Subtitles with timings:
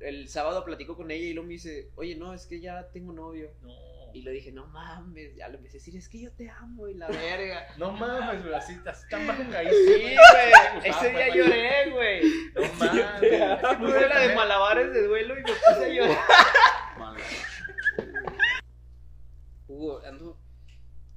[0.00, 3.12] el sábado platico con ella y luego me dice, oye, no, es que ya tengo
[3.12, 3.50] novio.
[3.62, 3.90] No.
[4.12, 6.88] Y le dije, no mames, ya le empecé a decir, es que yo te amo
[6.88, 7.66] y la verga.
[7.78, 10.14] No mames, güey, así así tan bajo Sí, caíste, güey,
[10.84, 12.22] ese día lloré, güey.
[12.54, 13.78] No Es mames.
[13.78, 16.18] puse la de malabares de duelo y me puse a llorar.
[19.68, 20.36] Hugo, ando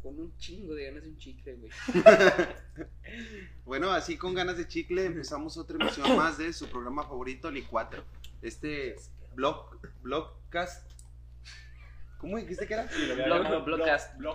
[0.04, 1.72] con un chingo de ganas de un chicle, güey.
[3.66, 8.04] Bueno, así con ganas de chicle empezamos otra emisión más de su programa favorito, Licuatro.
[8.41, 8.95] Este
[9.36, 10.91] blog, blogcast.
[12.18, 12.88] ¿Cómo dijiste que era?
[12.90, 13.66] Blog- llamado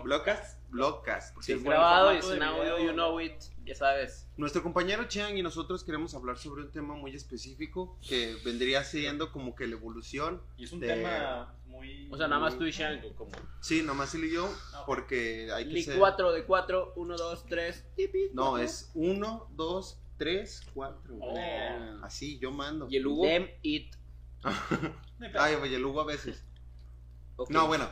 [0.05, 0.58] blogcast.
[0.71, 1.35] Blog- Blogcast.
[1.35, 1.43] Blogcast.
[1.43, 4.29] Si es grabado y es en audio, you know it, ya sabes.
[4.37, 9.33] Nuestro compañero Chiang y nosotros queremos hablar sobre un tema muy específico que vendría siendo
[9.33, 10.41] como que la evolución.
[10.57, 12.09] Y es un de- tema muy.
[12.11, 13.31] O sea, nada más tú y Shango, como.
[13.61, 15.99] Sí, nomás él y yo, Ah, porque hay que Li ser...
[15.99, 17.85] 4 de 4, 1, 2, 3.
[18.33, 21.15] No, es 1, 2, 3, 4.
[21.21, 21.39] Oh.
[22.03, 22.87] Así, yo mando.
[22.91, 23.25] Y el Hugo.
[23.27, 23.95] Dem it.
[25.39, 26.45] Ay, oye, el Hugo a veces.
[27.37, 27.51] Ok.
[27.51, 27.89] No, bueno.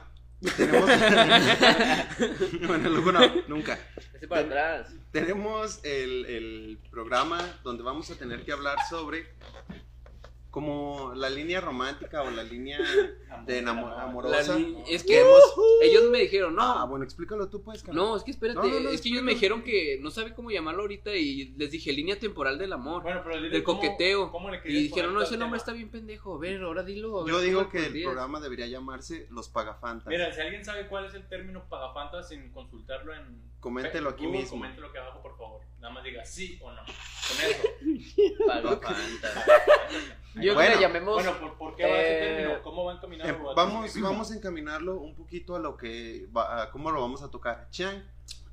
[0.57, 0.91] Tenemos.
[2.67, 3.79] bueno, el Hugo no, nunca.
[4.15, 4.95] Ese para atrás.
[5.13, 9.27] Tenemos el, el programa donde vamos a tener que hablar sobre
[10.57, 12.79] como la línea romántica o la línea
[13.45, 14.53] de enamo- Amor, amorosa.
[14.55, 15.23] La li- es que
[15.83, 16.63] ellos me dijeron, no.
[16.63, 17.87] Ah, bueno, explícalo tú, pues.
[17.89, 20.33] No, es que espérate, No, no, no, es que ellos me dijeron que no sabe
[20.33, 23.03] cómo llamarlo ahorita y les dije línea temporal del amor.
[23.03, 24.31] Bueno, pero dile del cómo- coqueteo.
[24.33, 26.37] cómo le y dijeron, no, ese nombre está bien pendejo.
[26.37, 27.23] A ver, ahora dilo.
[27.25, 28.07] ver Yo digo que el pondrías".
[28.07, 30.07] programa debería llamarse Los Pagafantas.
[30.07, 33.45] Mira, si alguien sabe cuál es el término pagafantas sin consultarlo en.
[33.61, 34.57] Coméntelo aquí Google, mismo.
[34.57, 35.61] Coméntelo aquí abajo, por favor.
[35.81, 36.81] Nada más diga sí o no.
[36.83, 38.35] Con eso.
[38.47, 39.45] Pagafantas.
[40.37, 40.71] Yo Bueno.
[40.71, 41.15] que le llamemos.
[41.15, 42.63] Bueno, ¿por, por qué va ese Eh, término?
[42.63, 43.31] ¿Cómo va encaminado?
[43.31, 47.23] Eh, vamos, vamos a encaminarlo un poquito a lo que va, a cómo lo vamos
[47.23, 47.69] a tocar.
[47.71, 48.03] Chiang,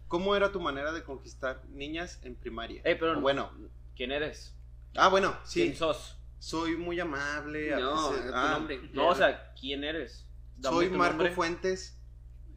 [0.08, 2.82] ¿cómo era tu manera de conquistar niñas en primaria?
[2.86, 3.52] Ey, pero bueno,
[3.96, 4.56] ¿quién eres?
[4.96, 6.18] ah, bueno, ¿Quién sí, sos?
[6.40, 7.74] soy muy amable.
[7.74, 8.80] a No, veces- tu ah, nombre.
[8.94, 10.26] No, o sea, ¿quién eres?
[10.58, 11.32] Dame soy Marco nombre.
[11.34, 12.00] Fuentes.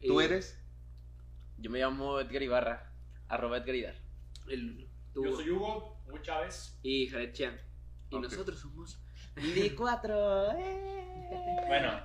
[0.05, 0.57] ¿Tú Y eres?
[1.57, 2.91] Yo me llamo Edgar Ibarra.
[3.27, 3.95] Arroba Edgar Idar.
[4.47, 6.77] El, tú Yo soy Hugo, Hugo Chávez.
[6.83, 7.57] y Jared Chiang.
[8.11, 8.99] Y nosotros somos
[9.41, 10.53] Li 4.
[11.67, 12.01] Bueno,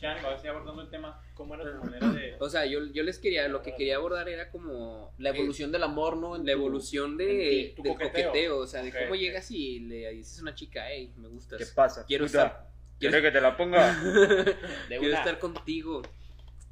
[0.00, 1.20] Chan, ahora sí abordando el tema.
[1.34, 2.36] ¿Cómo era tu manera de.?
[2.40, 5.82] O sea, yo, yo les quería, lo que quería abordar era como La evolución del
[5.84, 6.36] amor, ¿no?
[6.36, 8.26] En la tu- evolución en de, ti, tu del coqueteo.
[8.28, 8.58] coqueteo.
[8.58, 11.58] o sea, de cómo llegas y le dices a una chica, hey, me gustas.
[11.58, 12.04] ¿Qué pasa?
[12.06, 12.42] Quiero Puta.
[12.46, 12.68] estar,
[12.98, 14.00] quiero, ¿Quieres que te la ponga?
[14.88, 16.02] quiero estar contigo.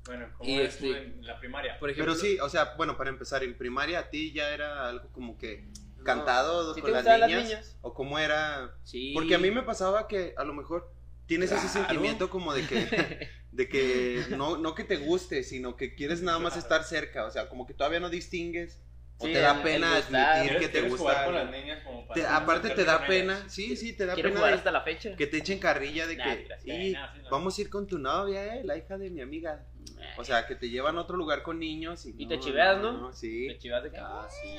[0.05, 1.78] Bueno, ¿cómo Y eres tú este- en la primaria?
[1.81, 4.88] Por ejemplo, Pero sí, o sea, bueno, para empezar, en primaria a ti ya era
[4.88, 5.65] algo como que
[6.05, 7.77] cantado ¿Sí con las gustaban las niñas, niñas?
[7.83, 9.12] o cómo era Sí.
[9.15, 10.93] Porque a mí me pasaba que a lo mejor
[11.27, 15.95] tienes ese sentimiento como de que, de que no, no que te guste, sino que
[15.95, 18.81] quieres nada más estar cerca, o sea, como que todavía no distingues,
[19.19, 21.25] o Sí, te da pena admitir que ¿Quieres, te jugar gusta.
[21.25, 24.29] con las niñas como para Te- aparte te da pena, sí, sí, te da Quiero
[24.29, 25.17] pena jugar hasta la fecha.
[25.17, 26.67] que te echen carrilla de Nah, que gracias.
[26.67, 27.31] "Y, Nah, sí, no.
[27.31, 29.65] vamos a ir con tu novia, eh, la hija de mi amiga.
[30.19, 33.12] O sea, que te llevan a otro lugar con niños y, Y te chiveas, ¿no?
[33.12, 33.49] Sí.
[33.49, 33.99] Te chivas de que.
[33.99, 34.57] Ah, sí.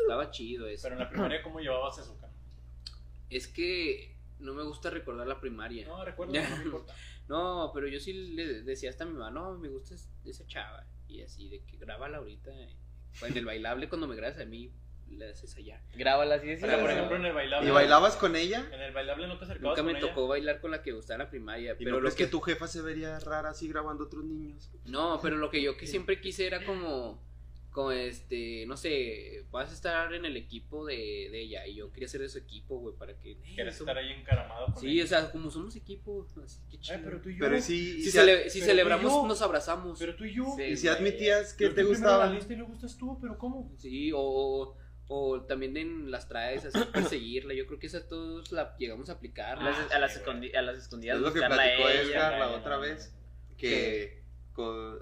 [0.00, 0.82] Estaba chido eso.
[0.84, 2.32] Pero en la primaria, ¿cómo llevabas eso, cara?
[3.30, 5.86] Es que no me gusta recordar la primaria.
[5.86, 6.94] No, recuerdo, no me importa.
[7.28, 10.46] No, pero yo sí le decía hasta a mi mamá, no, me gusta es- esa
[10.46, 10.86] chava.
[11.08, 12.50] Y así, de que grábala ahorita.
[12.50, 12.74] eh.
[13.22, 14.72] En el bailable, cuando me grabas a mí,
[15.16, 15.82] le haces allá.
[15.94, 16.90] Grábalas y O sea, por decías.
[16.96, 17.68] ejemplo, en el bailable.
[17.68, 18.68] ¿Y bailabas con ella?
[18.72, 20.08] En el bailable no te acercabas Nunca me con ella?
[20.14, 21.72] tocó bailar con la que gustaba en la primaria.
[21.72, 24.24] ¿Y Pero no lo crees que, que tu jefa se vería rara así grabando otros
[24.24, 24.70] niños?
[24.84, 27.26] No, pero lo que yo que siempre quise era como.
[27.70, 31.64] Como este, no sé, vas a estar en el equipo de, de ella.
[31.66, 33.32] Y yo quería ser de su equipo, güey, para que.
[33.32, 35.04] eh, ¿Quieres somos- estar ahí encaramado con Sí, ella?
[35.04, 36.96] o sea, como somos equipo, así que chido.
[36.96, 37.44] Ay, pero tú y yo.
[37.44, 39.26] Pero si si, cele- si pero tú y celebramos, yo.
[39.28, 39.98] nos abrazamos.
[39.98, 40.46] Pero tú y yo.
[40.56, 40.62] Sí.
[40.62, 42.26] y si admitías que te gustaba.
[42.26, 43.70] la lista y luego estás tú, pero ¿cómo?
[43.76, 44.74] Sí, o,
[45.08, 47.54] o también en las traes, así perseguirla.
[47.54, 49.58] Yo creo que esa todos la llegamos a aplicar.
[49.58, 51.16] A las, a las sí, escondi- a las escondidas.
[51.16, 52.02] Es lo que platicó ella.
[52.02, 53.12] Edgar la otra vez,
[53.56, 54.98] que con-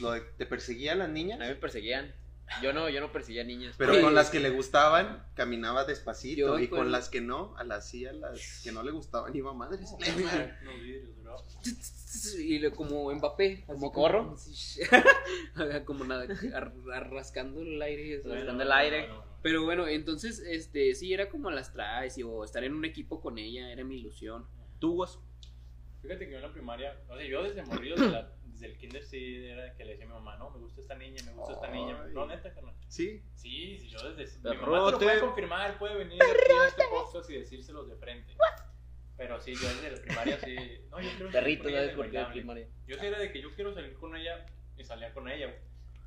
[0.00, 2.12] lo de- te perseguía a las A mí niñas, me perseguían.
[2.62, 3.76] Yo no, yo no perseguía niñas.
[3.78, 7.56] pero con las que le gustaban caminaba despacito Yo, y pues- con las que no,
[7.56, 9.88] a las sí, a las que no le gustaban iba madres.
[10.62, 11.36] No vidrios, bro.
[12.38, 13.64] Y le- como Mbappé.
[13.66, 14.36] ¿Como corro?
[15.84, 18.18] Como nada, ar- ar- rascando el aire.
[18.20, 18.28] así.
[18.28, 19.08] Rascando el aire.
[19.08, 19.30] no, no, no.
[19.42, 23.20] Pero bueno, entonces, este, sí, era como las traes y, o estar en un equipo
[23.22, 24.46] con ella, era mi ilusión.
[24.80, 25.18] ¿Tú, Guas?
[26.02, 28.78] Fíjate que yo en la primaria, o sea, yo desde morrido, desde, la- desde el
[28.78, 31.32] kinder, sí era que le decía a mi mamá, no, me gusta esta niña, me
[31.32, 31.96] gusta esta niña.
[32.12, 32.74] No, neta, carnal.
[32.88, 34.38] Sí, Sí, sí, yo desde.
[34.50, 37.96] Mi mamá te lo puede confirmar, puede venir aquí a este podcast y decírselos de
[37.96, 38.34] frente.
[39.16, 40.56] Pero sí, yo desde la primaria sí.
[40.90, 41.68] No, yo quiero salir Perrito.
[42.86, 44.46] Yo sí era de que yo quiero salir con ella
[44.76, 45.58] y salía con ella, güey.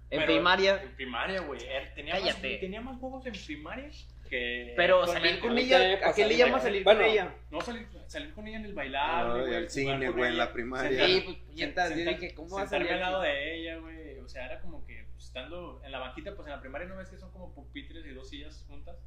[0.09, 0.81] En Pero primaria.
[0.83, 1.59] En primaria, güey.
[1.63, 3.89] eh, Tenía más, tenía más juegos en primaria
[4.33, 4.74] que.
[4.75, 7.35] Pero salir con ella, ¿a qué le llamas salir con ella?
[7.51, 9.56] No, salir, salir con ella en el bailable, güey.
[9.56, 11.06] al cine, güey, en la primaria.
[11.06, 13.03] Sí, pues puñetas, yo sentar- dije, ¿cómo vas a sentarme salir?
[13.03, 14.19] al lado de ella, güey.
[14.19, 16.97] O sea, era como que pues, estando en la banquita, pues en la primaria no
[16.97, 18.97] ves que son como pupitres y dos sillas juntas.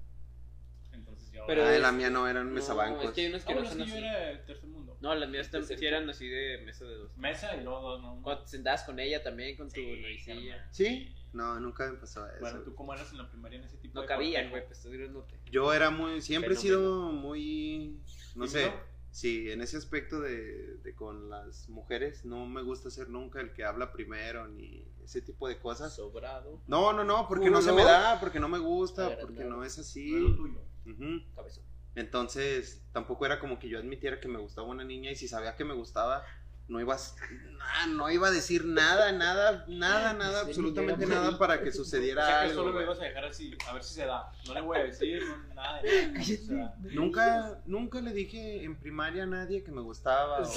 [0.96, 1.44] Entonces yo.
[1.46, 3.04] Pero Ah, es- la mía no eran No, mesabancos.
[3.04, 4.04] es que hay unos Ah, que bueno, no son yo así.
[4.04, 4.96] era el tercer mundo.
[5.00, 7.16] No, las mías también sí eran así de mesa de dos.
[7.16, 8.20] Mesa y luego dos, ¿no?
[8.22, 10.56] Cuando te sentabas con ella también, con tu Sí, novicilla.
[10.56, 10.68] carnal.
[10.74, 11.14] ¿Sí?
[11.32, 12.40] No, nunca me pasó eso.
[12.40, 14.50] Bueno, ¿tú cómo eras en la primaria en ese tipo No de cabían, cortejo?
[14.50, 15.38] güey, pues grandote.
[15.50, 18.00] Yo era muy, siempre he sido muy,
[18.34, 18.72] no sé,
[19.10, 23.52] sí, en ese aspecto de, de con las mujeres no me gusta ser nunca el
[23.52, 25.94] que habla primero ni ese tipo de cosas.
[25.94, 26.62] Sobrado.
[26.66, 27.76] No, no, no, porque ¿Cómo no se no?
[27.76, 30.10] me da, porque no me gusta, porque no es así.
[30.12, 30.60] No es lo tuyo.
[30.86, 31.22] Ujú.
[31.34, 31.64] Cabezón.
[31.94, 35.56] Entonces, tampoco era como que yo admitiera que me gustaba una niña y si sabía
[35.56, 36.24] que me gustaba,
[36.68, 41.38] no iba a, na- no iba a decir nada, nada, nada, nada, Sí, absolutamente nada
[41.38, 42.62] para que O sucediera sea que algo.
[42.64, 44.30] solo me ibas a dejar así, a ver si se da.
[44.46, 46.20] No le voy a decir no, nada de nada.
[46.20, 50.40] O sea, Nunca, nunca le dije en primaria a nadie que me gustaba.
[50.40, 50.48] o que-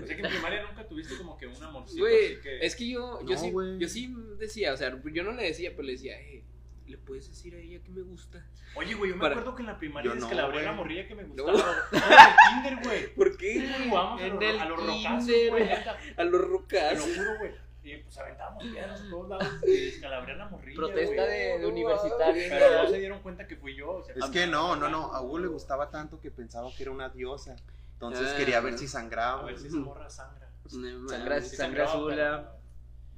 [0.00, 2.66] o sea que en primaria nunca tuviste como que un amorcito Güey, así que.
[2.66, 5.70] es que yo, yo, No, sí, yo sí decía, o sea, yo no le decía,
[5.76, 6.42] pero le decía, eh,
[6.88, 8.44] ¿le puedes decir a ella que me gusta?
[8.74, 10.72] Oye, güey, yo me Para- acuerdo que en la primaria es no, que la la
[10.72, 11.44] morrilla que me No.
[11.44, 11.74] gustaba.
[11.92, 13.14] No, en el kinder, güey.
[13.14, 13.60] ¿Por qué?
[13.60, 13.76] A
[14.20, 15.70] En los, el a los rocazos, güey.
[16.16, 17.68] A los Te lo juro, güey.
[17.84, 19.48] Y pues aventábamos piedras a todos lados.
[19.62, 20.76] Que la morrilla.
[20.76, 22.42] Protesta de, de universitario.
[22.50, 23.90] Pero no se dieron cuenta que fui yo.
[23.92, 26.82] O sea, Es que no, no, no, a Hugo le gustaba tanto que pensaba que
[26.82, 27.56] era una diosa.
[27.94, 28.36] Entonces Ah.
[28.36, 29.42] quería ver si A sangraba.
[29.44, 30.48] ver si esa morra sangra.
[30.70, 32.12] No, Sangra, sangre sangraba, azul.
[32.14, 32.58] pero-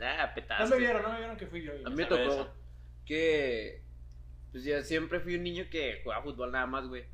[0.02, 0.70] Ah, No petazo.
[0.70, 1.72] me vieron, no me vieron que fui yo.
[1.84, 2.49] A mí me tocó.
[3.11, 3.83] Que.
[4.53, 7.05] Pues yo siempre fui un niño que jugaba fútbol nada más, güey.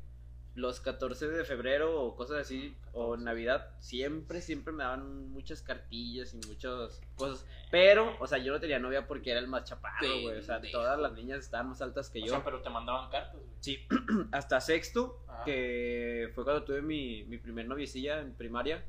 [0.55, 5.61] Los 14 de febrero o cosas así, o en Navidad, siempre, siempre me daban muchas
[5.61, 7.45] cartillas y muchas cosas.
[7.69, 10.39] Pero, o sea, yo no tenía novia porque era el más chaparro, güey.
[10.39, 12.31] O sea, todas las niñas estaban más altas que O yo.
[12.31, 13.45] sea, pero te mandaban cartas, güey.
[13.59, 13.85] Sí,
[14.31, 15.43] hasta sexto, Ajá.
[15.43, 18.83] que fue cuando tuve mi, mi primer noviecilla en primaria.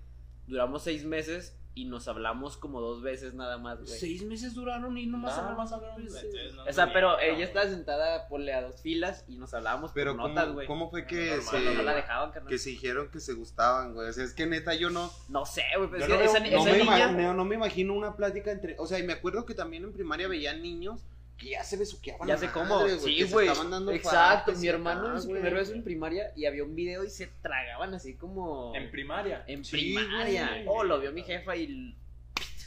[0.46, 3.88] Duramos seis meses y nos hablamos como dos veces nada más, güey.
[3.98, 6.00] Seis meses duraron y nomás Nada más hablaron.
[6.00, 9.92] entonces no O sea, pero ella estaba sentada, ponle a dos filas y nos hablábamos
[9.94, 10.66] Pero por ¿cómo, notas, güey.
[10.66, 12.48] ¿cómo fue que Normal, se, No, la dejaban, carnal.
[12.50, 14.08] que se dijeron que se gustaban, güey?
[14.08, 16.30] O sea, es que neta yo no, No sé, güey, pero es no que veo-
[16.30, 16.98] esa, no, esa me niña...
[17.10, 18.74] imagino, no me imagino una plática entre...
[18.78, 21.04] O sea, y me acuerdo que también en primaria veía niños
[21.38, 22.26] que ya se besuqueaban.
[22.26, 22.84] Ya sé madre, cómo.
[22.84, 23.48] que Sí, se güey.
[23.94, 27.28] Exacto, mi hermano en su primer beso en primaria y había un video y se
[27.42, 28.74] tragaban así como...
[28.74, 29.44] En primaria.
[29.46, 30.48] En Sí, primaria.
[30.48, 30.64] güey.
[30.66, 31.96] Oh, lo vio mi jefa y...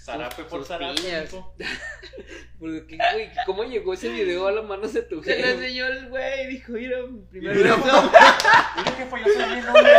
[0.03, 1.27] Zarape por zarape.
[2.59, 5.51] Porque, güey, ¿Cómo llegó ese video a las manos de tu Se le jefe?
[5.53, 8.11] enseñó el güey y dijo, mira, mi primer Mira, beso.
[8.77, 9.91] Mira que fue yo soy bien, hombre.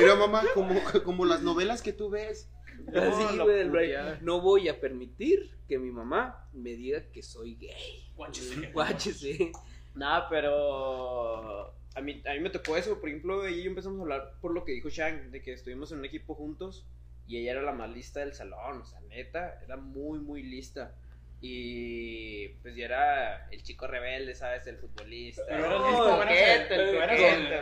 [0.00, 2.48] Mira, mamá, como, como las novelas que tú ves.
[2.94, 3.70] Así, güey, del.
[3.70, 4.18] Brian.
[4.22, 8.10] No voy a permitir que mi mamá me diga que soy gay.
[8.16, 8.66] Guáchese.
[8.72, 9.52] Guáchese.
[9.94, 13.00] Nada, pero a mí, a mí me tocó eso.
[13.00, 15.52] Por ejemplo, ella y yo empezamos a hablar por lo que dijo Shang, de que
[15.52, 16.86] estuvimos en un equipo juntos
[17.26, 18.80] y ella era la más lista del salón.
[18.80, 20.94] O sea, neta, era muy, muy lista.
[21.40, 24.66] Y pues ya era el chico rebelde, ¿sabes?
[24.66, 25.42] El futbolista.
[25.48, 26.70] Pero eras No, eras,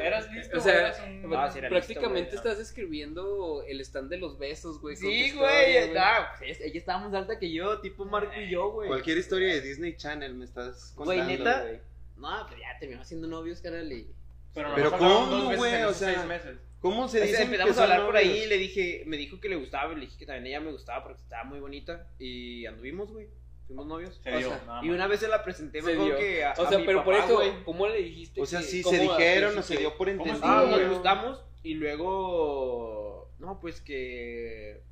[0.00, 0.56] eras, listo.
[0.56, 4.38] O sea, eras un- No, era Prácticamente listo, güey, estás escribiendo el stand de los
[4.38, 4.96] besos, güey.
[4.96, 5.92] Sí, güey.
[5.92, 8.88] nah, pues, ella estaba más alta que yo, tipo Marco y yo, güey.
[8.88, 11.44] Cualquier historia de Disney Channel me estás Güey, contando.
[11.44, 11.62] neta.
[11.62, 11.80] güey.
[12.16, 13.92] No, pero ya terminamos siendo novios, carnal.
[13.92, 14.10] Y...
[14.54, 15.82] Pero, Pero ¿cómo, güey?
[15.82, 16.56] O sea, seis meses.
[16.80, 17.42] ¿Cómo se dice?
[17.42, 20.00] empezamos a hablar por ahí y le dije, me dijo que le gustaba, y le
[20.02, 23.28] dije que también ella me gustaba porque estaba muy bonita y anduvimos, güey.
[23.66, 24.20] Fuimos novios.
[24.22, 26.16] Se O dio, sea, nada y una vez se la presenté, me Se dio.
[26.16, 27.64] que a, O a sea, mi pero por papá, eso, güey.
[27.64, 28.40] ¿cómo le dijiste?
[28.40, 30.44] O sea, que- sí se dijeron o se dio por ¿Cómo entendido.
[30.44, 34.82] Ah, nos gustamos y luego, no, pues que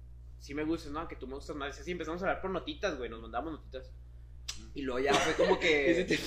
[0.40, 1.06] sí me gustas, ¿no?
[1.08, 1.76] Que tú me gustas más.
[1.78, 3.90] Y así empezamos a hablar por notitas, güey, nos mandamos notitas.
[4.74, 6.18] Y luego ya fue como que...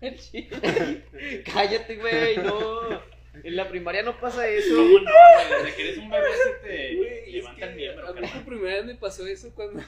[1.52, 3.14] Cállate, güey, no.
[3.42, 4.76] En la primaria no pasa eso.
[4.76, 5.62] ¿Cómo no, güey?
[5.62, 8.08] Desde que eres un bebé se te levanta el miembro.
[8.08, 9.82] A mí por primera vez me pasó eso cuando,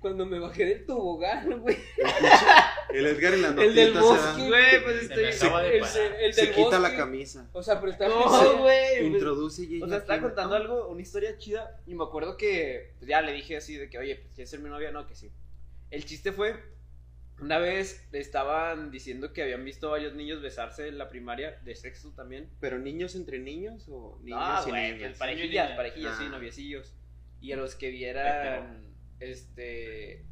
[0.00, 1.76] cuando me bajé del tobogán, güey.
[2.92, 4.46] El Edgar en las El del bosque.
[4.46, 5.24] Güey, pues estoy...
[5.24, 7.48] El, se- el se quita la camisa.
[7.52, 8.58] O sea, pero está No, güey.
[8.58, 12.92] pues- Introduce y O sea, estaba contando algo, una historia chida, y me acuerdo que
[12.98, 15.14] pues, ya le dije así de que, oye, pues quieres ser mi novia, no, que
[15.14, 15.30] sí.
[15.90, 16.54] El chiste fue,
[17.40, 21.74] una vez le estaban diciendo que habían visto varios niños besarse en la primaria, de
[21.74, 22.48] sexo también.
[22.60, 25.18] ¿Pero niños entre niños o niños No, y güey, niñas?
[25.18, 25.76] parejillas, niña.
[25.76, 26.30] parejillas, sí, Ah.
[26.30, 26.94] noviecillos.
[27.40, 28.93] Y a los que vieran,
[29.30, 30.24] este,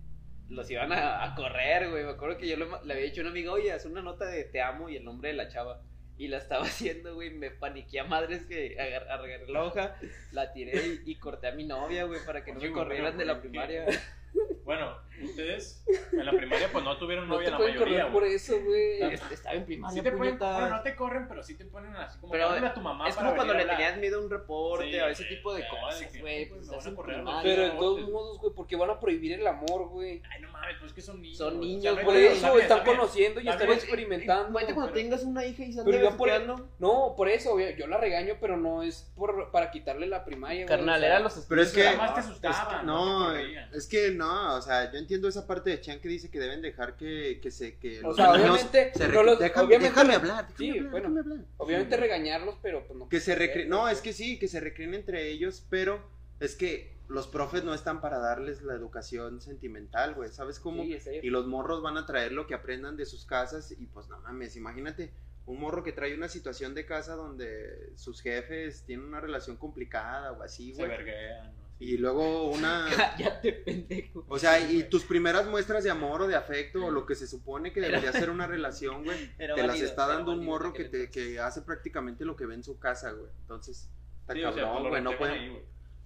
[0.49, 2.05] los iban a, a correr, güey.
[2.05, 4.27] Me acuerdo que yo le, le había dicho a una amiga, oye, haz una nota
[4.27, 5.83] de te amo y el nombre de la chava.
[6.19, 9.97] Y la estaba haciendo, güey, me paniqué a madres que agar- agarré la hoja,
[10.33, 13.25] la tiré y, y corté a mi novia, güey, para que no me corrieran de
[13.25, 13.87] la primaria.
[14.65, 18.13] Bueno, ustedes en la primaria pues no tuvieron No novia te la pueden mayoría, correr
[18.13, 19.03] por eso, güey.
[19.03, 20.61] Est- Estaba en primaria, Sí te ponen, puñetas.
[20.61, 23.17] bueno, no te corren, pero sí te ponen así como Pero a tu mamá Es
[23.17, 23.77] para como cuando le hablar.
[23.77, 26.49] tenías miedo a un reporte Sí, o ese tipo de cosas, güey.
[26.49, 27.03] pues, Pues estás en ¿no?
[27.03, 27.43] primaria.
[27.43, 30.23] Pero de no, todos modos, güey, porque van a prohibir el amor, güey.
[30.31, 31.39] Ay, no mames, pues es que son niños.
[31.39, 32.05] Son güey.
[32.05, 34.49] Por eso están conociendo y Está están experimentando.
[34.51, 36.69] Imagínate cuando pero- tengas una hija y se Pero yo por- besuqueando.
[36.79, 40.65] No, por eso, obvio, yo la regaño, pero no es por para quitarle la primaria,
[40.65, 40.69] güey.
[40.69, 42.81] Carnal, o sea, era los Pero es que- Nada más te Es asustaban.
[42.81, 43.75] que- no, no, te corrían.
[43.75, 46.63] es que no, o sea, yo entiendo esa parte de Chan que dice que deben
[46.63, 49.89] dejar que, que se que O los sea, obviamente, se no recre- los- déjame, obviamente-
[49.95, 51.09] déjame hablar, déjame Sí, hablar, bueno.
[51.11, 51.47] déjame hablar.
[51.59, 53.09] Obviamente regañarlos, pero pues no.
[53.09, 56.01] Que se recreen, no, es que sí, que se recreen entre ellos, pero
[56.41, 60.83] es que los profes no están para darles la educación sentimental, güey, ¿sabes cómo?
[60.83, 60.99] Sí.
[61.23, 64.19] Y los morros van a traer lo que aprendan de sus casas y pues no
[64.21, 65.13] mames, imagínate
[65.47, 70.33] un morro que trae una situación de casa donde sus jefes tienen una relación complicada
[70.33, 70.89] o así, Se güey.
[70.89, 71.47] verguean.
[71.57, 71.63] ¿no?
[71.81, 72.87] Y luego una...
[72.97, 74.25] Cállate, pendejo.
[74.29, 77.27] O sea, y tus primeras muestras de amor o de afecto o lo que se
[77.27, 81.11] supone que debería ser una relación, güey, te las está dando un morro que, te,
[81.11, 83.31] que hace prácticamente lo que ve en su casa, güey.
[83.41, 83.91] Entonces,
[84.21, 85.41] está Sí, o sea, pues cabrón, lo güey, no pueden...
[85.41, 85.63] ahí.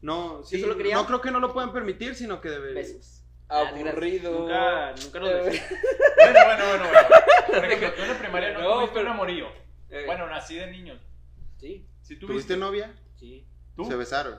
[0.07, 2.73] No, sí, solo quería- no creo que no lo puedan permitir, sino que debe...
[2.75, 3.25] Besos.
[3.49, 4.41] Aburrido.
[4.41, 5.71] Nunca, nunca nos besamos.
[6.17, 7.09] Bueno, bueno, bueno, bueno.
[7.47, 9.47] Por ejemplo, tú en la primaria no, No, tuviste pero- un amorío.
[9.91, 11.01] Eh, Bueno, nací de niños.
[11.59, 12.57] sí, ¿Sí ¿Tuviste tuviste?
[12.57, 12.95] novia?
[13.17, 13.47] sí.
[13.77, 13.85] ¿Tú?
[13.85, 14.39] Se besaron.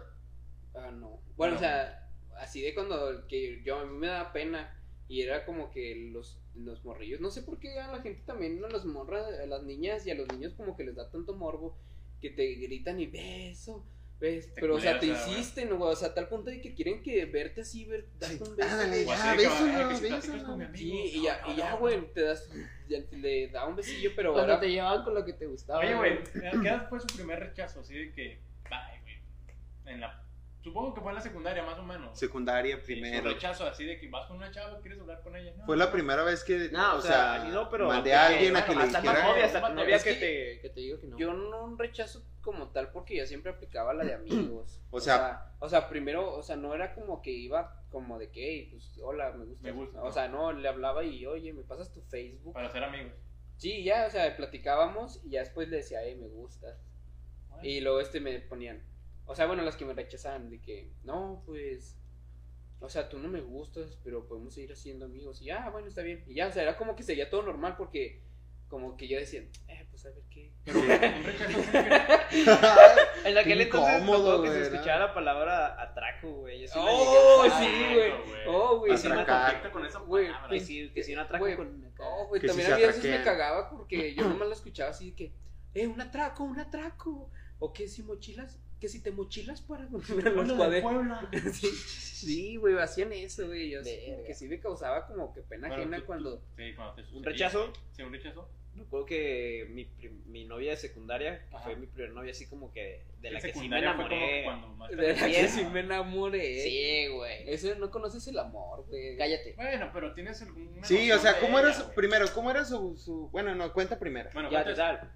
[0.75, 1.07] Ah, no.
[1.09, 1.55] Bueno, Bueno.
[1.55, 2.09] o sea,
[2.39, 4.73] así de cuando que yo a mí me daba pena
[5.07, 8.63] y era como que los, los morrillos, no sé por qué a la gente también,
[8.65, 11.33] a las morras, a las niñas y a los niños como que les da tanto
[11.35, 11.77] morbo
[12.19, 13.85] que te gritan y beso,
[14.19, 16.73] ves, Te pero o sea, te insisten, güey, o sea, a tal punto de que
[16.73, 18.69] quieren que verte así, ver, darte un beso.
[18.69, 20.43] ándale, ya, así de que, bésala, "Ay, que si platicas bésala".
[20.47, 20.77] con mi amigo".
[20.77, 22.03] Sí, y ya, No, y ya, no, güey, no.
[22.07, 22.49] te das,
[22.89, 25.45] ya te- le da un besillo, pero Cuando ahora te llevaban con lo que te
[25.45, 25.79] gustaba.
[25.79, 27.81] Oye, güey, ¿qué fue su primer rechazo?
[27.81, 29.17] Así de que, bye, güey.
[29.93, 30.23] En la,
[30.67, 32.17] supongo que fue en la secundaria, más o menos.
[32.17, 33.23] Secundaria Sí, primero.
[33.29, 35.53] su rechazo así de que vas con una chava, quieres hablar con ella.
[35.57, 37.87] No, Fue la primera vez que, No, o sea, no, pero.
[37.87, 39.21] mandé a alguien a que bueno, le hasta dijera...
[39.21, 41.17] tu novia, hasta tu Hasta- novia que que te, que te diga que no.
[41.17, 44.81] Yo no rechazo como tal porque yo siempre aplicaba la de amigos.
[44.91, 48.41] O sea- o sea, primero, o sea, no era como que iba como de que,
[48.47, 49.63] "Hey, pues hola, me gusta.
[49.67, 50.03] Me gusta.
[50.03, 52.53] O sea, no, le hablaba y, oye, ¿me pasas tu Facebook?
[52.53, 53.13] Para ser amigos.
[53.57, 56.77] Sí, ya, o sea, platicábamos y ya después le decía, hey, me gustas.
[57.63, 58.83] Y luego este me ponían,
[59.27, 61.97] o sea, bueno, las que me rechazaban, de que, no, pues,
[62.79, 65.41] o sea, tú no me gustas, pero podemos seguir siendo amigos.
[65.41, 66.23] Y ya, bueno, está bien.
[66.27, 68.21] Y ya, o sea, era como que seguía todo normal porque,
[68.69, 70.53] como que yo decía, eh, pues a ver qué.
[73.25, 76.61] En aquel entonces incómodo, que se escuchaba la palabra atraco, güey.
[76.61, 78.11] Yo sí la Oh, llegué sí, Ah, güey.
[78.47, 78.93] Oh, güey.
[78.93, 79.25] Y sí me
[79.71, 80.49] con esa Güey, palabra.
[80.49, 81.93] Que sí, que sí un atraco con.
[81.99, 85.09] Oh, güey, también a mí a veces me cagaba porque yo nomás lo escuchaba así
[85.11, 85.33] de que,
[85.73, 87.29] eh, un atraco, un atraco.
[87.59, 90.83] O que si mochilas, que si te mochilas para los Hola, de cuadernos.
[90.83, 91.29] Puebla.
[91.53, 91.67] Sí,
[92.25, 93.69] sí, güey, hacían eso, güey.
[93.69, 94.23] Yo sí, Verga.
[94.25, 96.41] que sí me causaba como que pena Bueno, ajena tú- tú- cuando.
[96.57, 97.73] Sí, cuando te Un rechazo.
[97.91, 98.49] Sí, un rechazo.
[98.73, 99.89] Me acuerdo que mi,
[100.27, 101.63] mi novia de secundaria, que Ajá.
[101.65, 104.45] fue mi primera novia así como que de la que sí me enamoré.
[104.95, 106.61] De la que sí me enamoré.
[106.61, 107.49] Sí, güey.
[107.49, 109.17] Eso no conoces el amor, güey.
[109.17, 109.53] Cállate.
[109.55, 113.29] Bueno, pero tienes alguna Sí, o sea, ¿cómo era su, primero, cómo era su, su,
[113.29, 114.29] bueno, no, cuenta primero.
[114.33, 115.09] Bueno, Ya, cuéntame.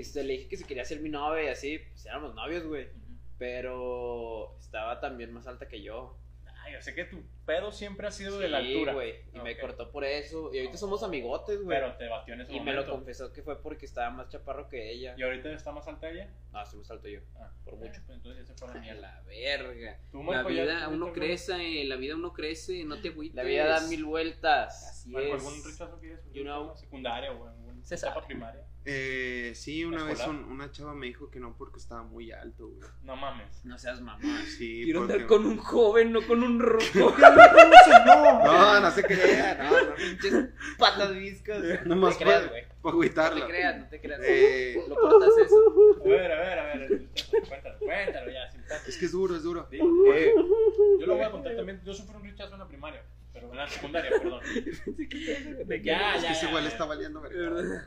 [0.00, 2.84] Este, le dije que si quería ser mi novia y así, pues éramos novios, güey.
[2.86, 3.18] Ujú.
[3.38, 6.18] Pero estaba también más alta que yo.
[6.64, 8.92] Ay, yo sé que tu pedo siempre ha sido de Sí, la altura.
[8.92, 9.14] güey.
[9.32, 9.60] Y me Ok.
[9.60, 10.52] cortó por eso.
[10.52, 11.78] Y ahorita somos amigotes, güey.
[11.78, 12.82] Pero te batió en ese Y me momento.
[12.82, 15.14] lo confesó que fue porque estaba más chaparro que ella.
[15.16, 16.28] ¿Y ahorita está más alta ella?
[16.52, 17.20] No, sí más alto yo.
[17.40, 18.00] Ah, Por mucho.
[18.06, 19.98] Pues entonces ya se fue a la la verga.
[20.10, 23.36] Tú, La vida uno crece, la vida uno crece, no te agüites.
[23.36, 24.88] La vida da mil vueltas.
[24.90, 25.32] Así es.
[25.32, 26.76] ¿Algún rechazo que hayas You know.
[26.76, 28.26] secundaria o en etapa sabe.
[28.26, 28.66] primaria?
[28.90, 32.68] Eh, sí, una vez un- una chava me dijo que no porque estaba muy alto,
[32.68, 32.88] güey.
[33.02, 33.62] No mames.
[33.64, 34.18] No seas mamá.
[34.46, 35.12] Sí, Quiero porque...
[35.12, 37.14] andar con un joven, no con un ruco.
[38.06, 39.94] No, no se crea, no, no.
[39.94, 40.34] Pinches
[40.78, 41.62] patas viscas.
[41.84, 42.62] No No más te creas, güey.
[42.62, 43.46] Para No te agüitarlo.
[43.46, 44.20] creas, no te creas.
[44.24, 46.00] Eh, Lo cortas eso.
[46.04, 47.08] A ver, a ver, a ver.
[47.48, 49.68] Cuéntalo, cuéntalo ya, sin es que es duro, es duro.
[49.70, 50.32] Digo, Eh,
[51.00, 51.80] Yo lo voy a contar también.
[51.84, 53.02] Yo sufrí un rechazo en la primaria.
[53.32, 54.40] Pero en la secundaria, perdón.
[55.82, 56.28] Ya, es ya.
[56.28, 56.68] que ese ya, igual ya.
[56.70, 57.86] está valiendo verga.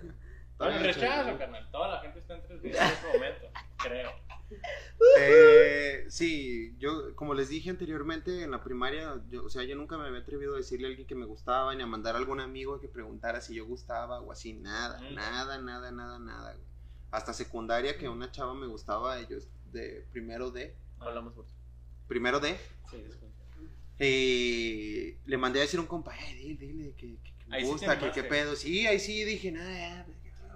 [0.65, 1.70] Bueno, bien, rechazo, carnal.
[1.72, 3.48] Toda la gente está en tres días en este momento.
[3.77, 4.12] Creo.
[5.18, 9.98] Eh, sí, yo, como les dije anteriormente, en la primaria, yo, o sea, yo nunca
[9.98, 12.39] me había atrevido a decirle a alguien que me gustaba, ni a mandar a algún
[12.39, 15.15] amigo que preguntara si yo gustaba o así, nada, Mm.
[15.15, 16.65] nada, nada, nada, nada, güey.
[17.12, 21.46] Hasta secundaria que una chava me gustaba, ellos de primero de, Hablamos por
[22.08, 22.58] primero de,
[22.89, 23.36] Sí, disculpa.
[24.00, 27.56] y le mandé a decir a un compa, "Eh, dile, dile, que, que- que me
[27.56, 30.06] Ahí sí te gusta, que qué pedo, sí, ahí sí dije, nada, ya,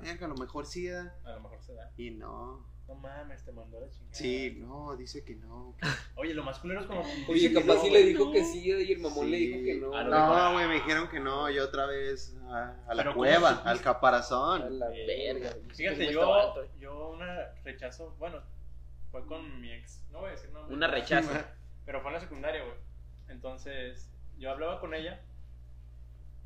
[0.01, 1.13] verga, a lo mejor sí, ¿verdad?".
[1.25, 1.91] A lo mejor se da.
[1.97, 4.13] y no, No mames, te mandó a la chingada.
[4.13, 5.75] Sí, no, dice que no.
[6.17, 7.01] Oye, lo más culero es como.
[7.27, 10.03] Oye, capaz sí le dijo que sí y el mamón le dijo que no.
[10.03, 11.49] No, güey, me dijeron que no.
[11.49, 13.69] Yo otra vez a, a la Pero ¿cómo cueva, supiste?
[13.69, 14.79] al A caparazón.
[14.79, 15.55] la Eh, verga.
[15.73, 16.67] Fíjate, Como yo, alto.
[16.79, 18.39] yo una rechazo, bueno,
[19.11, 20.75] fue con mi ex, no voy a decir nombre.
[20.75, 21.31] Una rechazo.
[21.87, 22.75] Pero fue en la secundaria, güey.
[23.29, 25.19] Entonces, yo hablaba con ella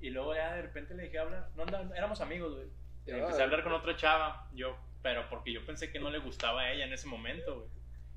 [0.01, 2.67] y luego ya de repente le dije hablar, no andaba- éramos amigos, güey.
[3.05, 6.19] Y Empecé a hablar con otra chava, yo, pero porque yo pensé que no le
[6.19, 7.67] gustaba a ella en ese momento, güey.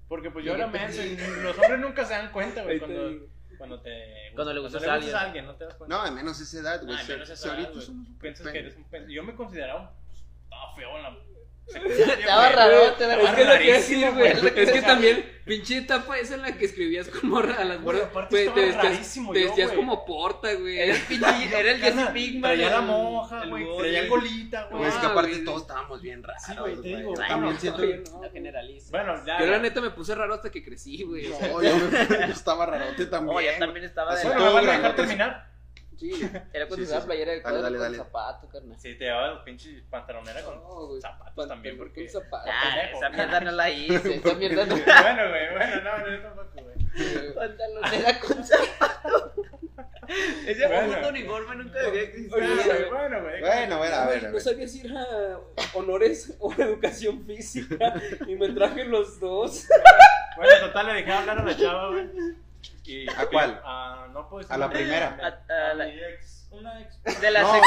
[0.08, 3.80] Porque pues yo era menso y los hombres nunca se dan cuenta, güey, cuando, cuando
[3.80, 5.14] te Cuando le cuando gustas a alguien.
[5.16, 5.96] alguien, no te das cuenta.
[5.96, 6.96] No, de menos esa edad, güey.
[7.00, 7.88] Ah, menos esa edad, güey.
[7.88, 8.66] un Piensas que pendejo.
[8.66, 11.10] eres un pen- Yo me consideraba pues, estaba feo en la
[11.74, 14.28] Estaba raro, te Es que lo que decir, güey.
[14.56, 18.02] Es que también, pinche etapa esa en la que escribías con morra a las morras.
[18.04, 18.90] aparte estaba
[19.32, 20.78] te vestías, como porta, güey.
[20.78, 21.26] Era el pinche,
[21.58, 22.40] era el Jesse.
[22.40, 23.66] Traía la moja, güey.
[23.78, 24.84] Traía colita, güey.
[24.88, 26.42] Es que Ah, aparte todos estábamos bien raros.
[26.46, 27.82] Sí, güey, te digo, también siento.
[27.82, 28.22] No.
[28.22, 28.90] No generaliza.
[28.90, 29.40] Bueno, ya.
[29.40, 31.28] Yo la neta me puse raro hasta que crecí, güey.
[31.28, 31.70] No, yo,
[32.30, 33.36] estaba rarote también.
[33.36, 35.51] Oh, ya también estaba de Bueno, me van a dejar terminar.
[36.10, 36.30] Sí.
[36.52, 37.06] Era cuando Sí, usaba sí.
[37.06, 37.96] playera de cuadro dale, con dale.
[37.98, 38.78] zapato, carnal.
[38.80, 41.00] Sí, te llevaba los pinches pantalonera con No, güey.
[41.00, 42.08] zapatos Pan- también, con porque.
[42.08, 42.50] zapatos.
[42.52, 42.98] Ah, pendejo.
[42.98, 44.74] esa mierda no la hice, esa mierda no.
[44.76, 47.34] Bueno, güey, bueno, no, no, tampoco, güey.
[47.34, 49.34] Pantalonera con zapato.
[50.46, 50.92] Ese Bueno.
[50.92, 52.34] famoso uniforme nunca debería existir.
[52.34, 52.90] Oye, Bueno, güey.
[52.90, 53.40] bueno, güey.
[53.40, 55.06] Bueno, bueno, a ver, no sabía si era
[55.74, 57.94] honores o educación física
[58.26, 59.66] y me traje los dos.
[60.36, 62.08] Bueno, total, le dejé hablar a la chava, güey.
[62.84, 63.60] Y- ¿A cuál?
[63.64, 65.18] A, no puedo decir A la primera.
[65.22, 66.48] A- a A la- mi ex.
[66.50, 67.20] Una ex.
[67.20, 67.62] De la No, secu-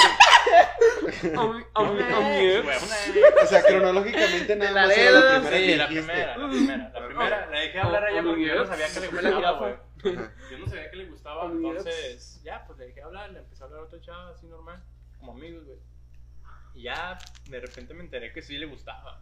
[1.37, 3.43] A mi, a mi, Una a mi ex.
[3.43, 6.89] O sea, cronológicamente nada la más era la dedo, primera Sí, la primera, la primera.
[6.93, 9.57] La primera, le dejé hablar a ella porque yo no sabía que le la gustaba,
[9.59, 9.75] güey.
[10.51, 13.65] Yo no sabía que le gustaba, entonces ya, pues le dejé hablar, le empecé a
[13.65, 14.83] hablar a otra chava así normal,
[15.17, 15.79] como amigos, güey.
[16.75, 17.17] Y ya
[17.49, 19.21] de repente me enteré que sí le gustaba.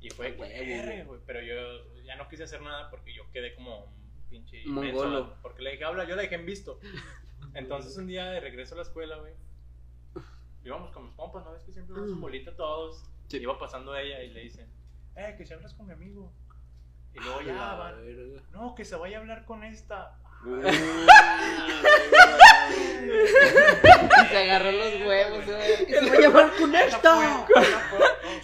[0.00, 1.02] Y fue güey.
[1.04, 3.92] güey, pero yo ya no quise hacer nada porque yo quedé como
[4.32, 5.10] pinche Mongolo.
[5.10, 6.80] menso, porque le dejé hablar, yo la dejé en visto.
[7.54, 9.34] Entonces un día de regreso a la escuela, güey,
[10.64, 11.54] íbamos con mis compas, ¿no?
[11.54, 13.04] Es que siempre vamos en bolita todos.
[13.28, 13.38] Sí.
[13.38, 14.68] Iba pasando ella y le dicen,
[15.16, 16.32] eh, que si hablas con mi amigo.
[17.14, 17.96] Y luego ya La van,
[18.52, 20.18] no, que se vaya a hablar con esta.
[24.30, 25.86] Se agarró los huevos, güey.
[25.86, 27.46] Se va a llamar con esta.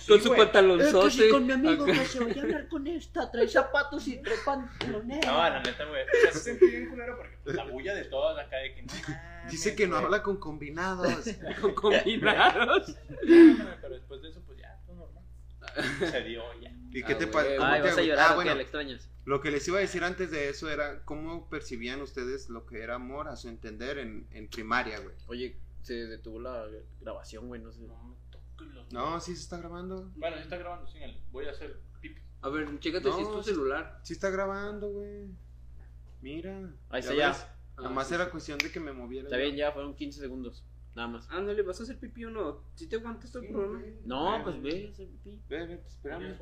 [0.07, 1.07] Con su pantalonzote.
[1.09, 4.07] Es que si con mi amigo que se vaya a hablar con esta, trae zapatos
[4.09, 5.31] y trae pantalonera.
[5.31, 6.03] No, la neta, güey.
[6.03, 8.83] O sea, se sentí bien culero porque pues, la bulla de todas acá de que
[8.83, 8.93] no.
[9.51, 11.25] Dice que no habla con combinados.
[11.61, 12.95] Con combinados.
[13.81, 15.25] Pero después de eso, pues ya, todo normal.
[16.11, 16.71] Se dio ya.
[16.91, 17.57] ¿Y qué Ah, te parece?
[17.61, 18.55] Ay, vas a llorar, Ah, ¿o bueno?
[18.55, 19.09] ¿Le extrañas?
[19.29, 22.81] Lo que les iba a decir antes de eso era cómo percibían ustedes lo que
[22.83, 25.15] era amor a su entender en, en primaria, güey.
[25.27, 26.67] Oye, se detuvo la
[27.03, 27.83] grabación, güey, no sé.
[27.83, 28.17] No
[28.73, 28.91] los.
[28.91, 30.11] No, sí se está grabando.
[30.17, 30.99] Bueno, sí está grabando, sí,
[31.31, 32.23] voy a hacer pipi.
[32.41, 34.01] A ver, chécate No, si es tu celular.
[34.03, 35.27] Sí está grabando, güey.
[36.23, 36.73] Mira.
[36.89, 37.19] Ahí está ves?
[37.19, 37.57] ya.
[37.77, 38.31] Nada más Ah, sí, era sí.
[38.31, 39.27] cuestión de que me moviera.
[39.29, 40.65] Está bien, ya fueron 15 segundos.
[40.95, 41.29] Nada más.
[41.31, 42.65] Ándale, ¿vas a hacer pipí o no?
[42.75, 43.83] ¿Si te aguantas todo el programa?
[44.05, 45.39] No, pues ve, ese pipí.
[45.51, 46.35] Ve, ve, pues, espérame.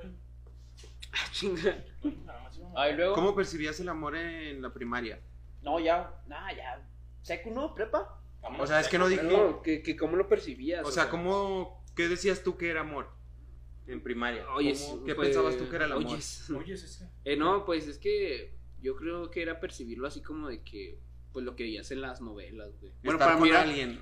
[1.12, 1.84] Ah, chinga.
[2.02, 3.14] Nada luego.
[3.14, 5.20] ¿Cómo percibías el amor en la primaria?
[5.62, 6.12] No, ya.
[6.26, 6.86] Nah, ya.
[7.22, 7.74] Secu, ¿no?
[7.74, 8.20] ¿Prepa?
[8.58, 9.22] O sea, es que no dije.
[9.22, 10.86] No, que, que cómo lo percibías.
[10.86, 11.84] O sea, ¿cómo.
[11.96, 13.08] ¿Qué decías tú que era amor?
[13.86, 14.44] En primaria.
[14.54, 16.06] Oye, ¿Cómo- ¿Qué pues, pensabas tú que era el amor?
[16.06, 16.50] oyes.
[16.50, 17.08] Oye, es ese.
[17.24, 21.00] Eh, no, pues es que yo creo que era percibirlo así como de que,
[21.32, 22.92] pues lo que veías en las novelas, güey.
[23.02, 24.00] Bueno, Estar para con mí era, alguien.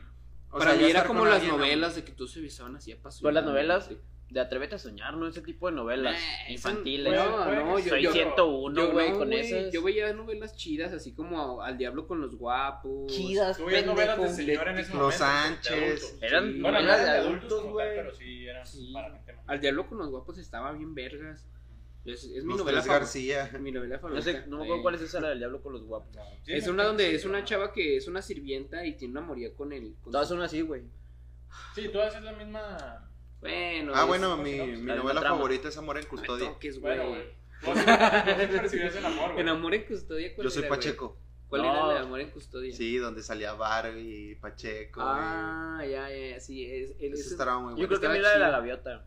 [0.51, 3.01] O para sea, mí era como las novelas de que tú se besaban así a
[3.01, 3.23] paso.
[3.23, 3.91] Pues las novelas
[4.31, 5.29] de Atrévete a soñar, ¿no?
[5.29, 6.17] Ese tipo de novelas
[6.49, 7.13] Eh, infantiles.
[7.13, 9.73] No, no, que yo, Soy yo, 101, yo güey, no, con esas.
[9.73, 13.07] Yo veía novelas chidas, así como Al Diablo con los Guapos.
[13.13, 15.13] Chidas, Tú veías novelas de señora en ese Los momento.
[15.13, 15.73] de Sánchez.
[16.05, 16.15] adultos.
[16.23, 16.59] Eran Sí.
[16.59, 17.89] No novelas eran de de adultos, güey.
[17.97, 18.91] pero sí eran Sí.
[18.93, 19.23] para.
[19.47, 21.47] Al Diablo con los Guapos estaba bien vergas.
[22.05, 22.83] Es, es mi Los novela.
[22.85, 23.51] García.
[23.61, 24.23] Mi novela No favorita.
[24.25, 26.15] sé, no me acuerdo cuál es esa la del diablo con los guapos.
[26.45, 29.21] Sí, Es una donde sí, es una chava que es una sirvienta y tiene una
[29.23, 29.95] moría con el.
[30.03, 30.83] con Todas su- son así, güey.
[31.75, 33.11] Sí, todas es la misma.
[33.51, 33.93] Bueno.
[33.95, 34.73] Ah, bueno, ¿cómo mi, llama?
[34.73, 35.37] mi novela trama.
[35.37, 36.49] favorita es Amor en No Custodia.
[36.51, 36.97] toques, güey.
[36.97, 37.23] Bueno, güey.
[37.65, 39.41] Vos vos el amor, güey.
[39.41, 40.79] En Amor en Custodia, ¿cuál Yo soy era, güey?
[40.81, 41.17] Pacheco.
[41.49, 41.69] ¿Cuál No.
[41.73, 42.75] era el de Amor en Custodia?
[42.75, 45.01] Sí, donde salía Barbie, Pacheco.
[45.03, 46.65] Ah, ya, ya, ya, sí.
[46.65, 47.13] Es, güey.
[47.13, 47.89] es, Eso estará muy Yo bueno.
[47.89, 49.07] creo que a mí la de la gaviota.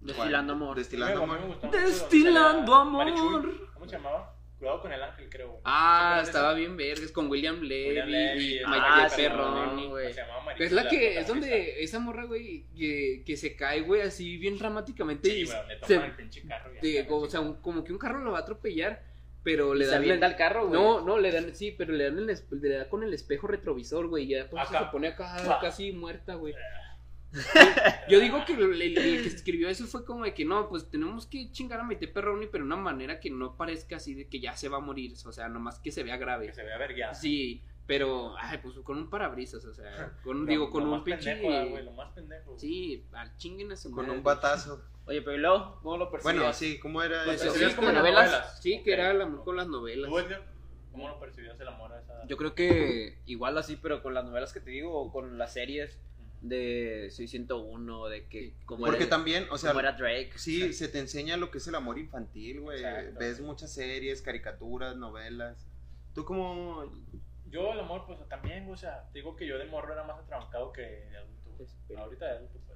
[0.00, 0.76] Destilando amor.
[0.76, 1.70] Destilando amor.
[1.70, 3.70] Destilando amor.
[3.74, 4.34] ¿Cómo se llamaba?
[4.62, 5.60] Cuidado con el ángel, creo, güey.
[5.64, 6.58] Ah, ¿Se estaba esa?
[6.58, 10.14] bien vergas con William Levy, William Levy, y el Michael Ah, no, güey.
[10.14, 10.22] Se.
[10.64, 14.56] Es la que, es donde esa morra, güey, que, que se cae, güey, así bien
[14.58, 15.28] dramáticamente.
[15.28, 16.70] Sí, y güey, le se- toman el pinche carro.
[16.80, 19.02] y de- o sea, un- como que un carro lo va a atropellar,
[19.42, 20.80] pero le Se dan la- al carro, güey.
[20.80, 23.48] No, no, le dan, sí, pero le dan el, espe- le da con el espejo
[23.48, 24.78] retrovisor, güey, y ya Acá.
[24.78, 26.54] se pone acá casi muerta, güey.
[28.08, 30.90] Yo digo que el, el- el que escribió eso fue como de que no, pues
[30.90, 34.28] tenemos que chingar a meter Perroni, pero de una manera que no parezca así de
[34.28, 36.46] que ya se va a morir, o sea, nomás que se vea grave.
[36.48, 37.14] Que se vea vergueado.
[37.14, 40.96] Sí, pero, ay, pues con un parabrisas, o sea, con, Lo- digo, con lo un
[40.96, 41.32] más pinche.
[41.36, 42.58] pendejo, ah, güey, lo más pendejo.
[42.58, 44.18] Sí, al chinguen a su Con madre.
[44.18, 44.82] un batazo.
[45.06, 45.80] Oye, pero ¿y luego?
[45.82, 46.36] ¿Cómo lo percibías?
[46.36, 47.46] Bueno, sí, ¿cómo era Pues eso?
[47.46, 48.26] percibías como novelas.
[48.30, 48.62] novelas.
[48.62, 50.08] Sí, que era el amor con las novelas.
[50.92, 52.28] ¿Cómo lo percibías el amor a esa edad?
[52.28, 55.54] Yo creo que igual así, pero con las novelas que te digo, o con las
[55.54, 55.98] series
[56.42, 60.32] de 601, de que como Porque era, también, o sea, como era Drake.
[60.36, 62.82] sí, se te enseña lo que es el amor infantil, güey.
[63.18, 65.66] Ves muchas series, caricaturas, novelas.
[66.14, 66.92] ¿Tú cómo...?
[67.46, 70.18] Yo el amor, pues también, o sea, te digo que yo de morro era más
[70.18, 71.66] atrabancado que de adulto.
[71.96, 72.71] Ahorita de adulto, pues.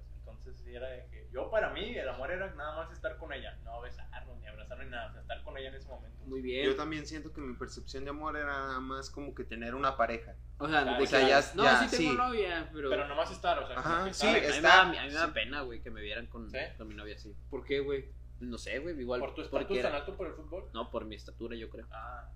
[0.46, 1.28] Entonces sí era de que.
[1.32, 3.58] Yo para mí, el amor era nada más estar con ella.
[3.64, 5.08] No besarlo, ni abrazarlo, ni nada.
[5.08, 6.16] O sea, estar con ella en ese momento.
[6.24, 6.64] Muy bien.
[6.66, 10.36] Yo también siento que mi percepción de amor era más como que tener una pareja.
[10.58, 12.16] O sea, Claro, de o sea, que- ya- no, ya, sí tengo sí.
[12.16, 14.82] novia, pero, Pero nomás estar, o sea, Ajá, sí, estar- A mí, me está- da,
[14.82, 15.32] a mí me da sí.
[15.34, 16.58] pena, güey, que me vieran con, ¿Sí?
[16.78, 17.34] con mi novia así.
[17.50, 18.08] ¿por qué, güey?
[18.38, 19.18] No sé, güey, igual.
[19.18, 20.68] ¿Por tu estatus tan alto por el fútbol?
[20.74, 21.86] No, por mi estatura, yo creo.
[21.90, 22.30] Ah,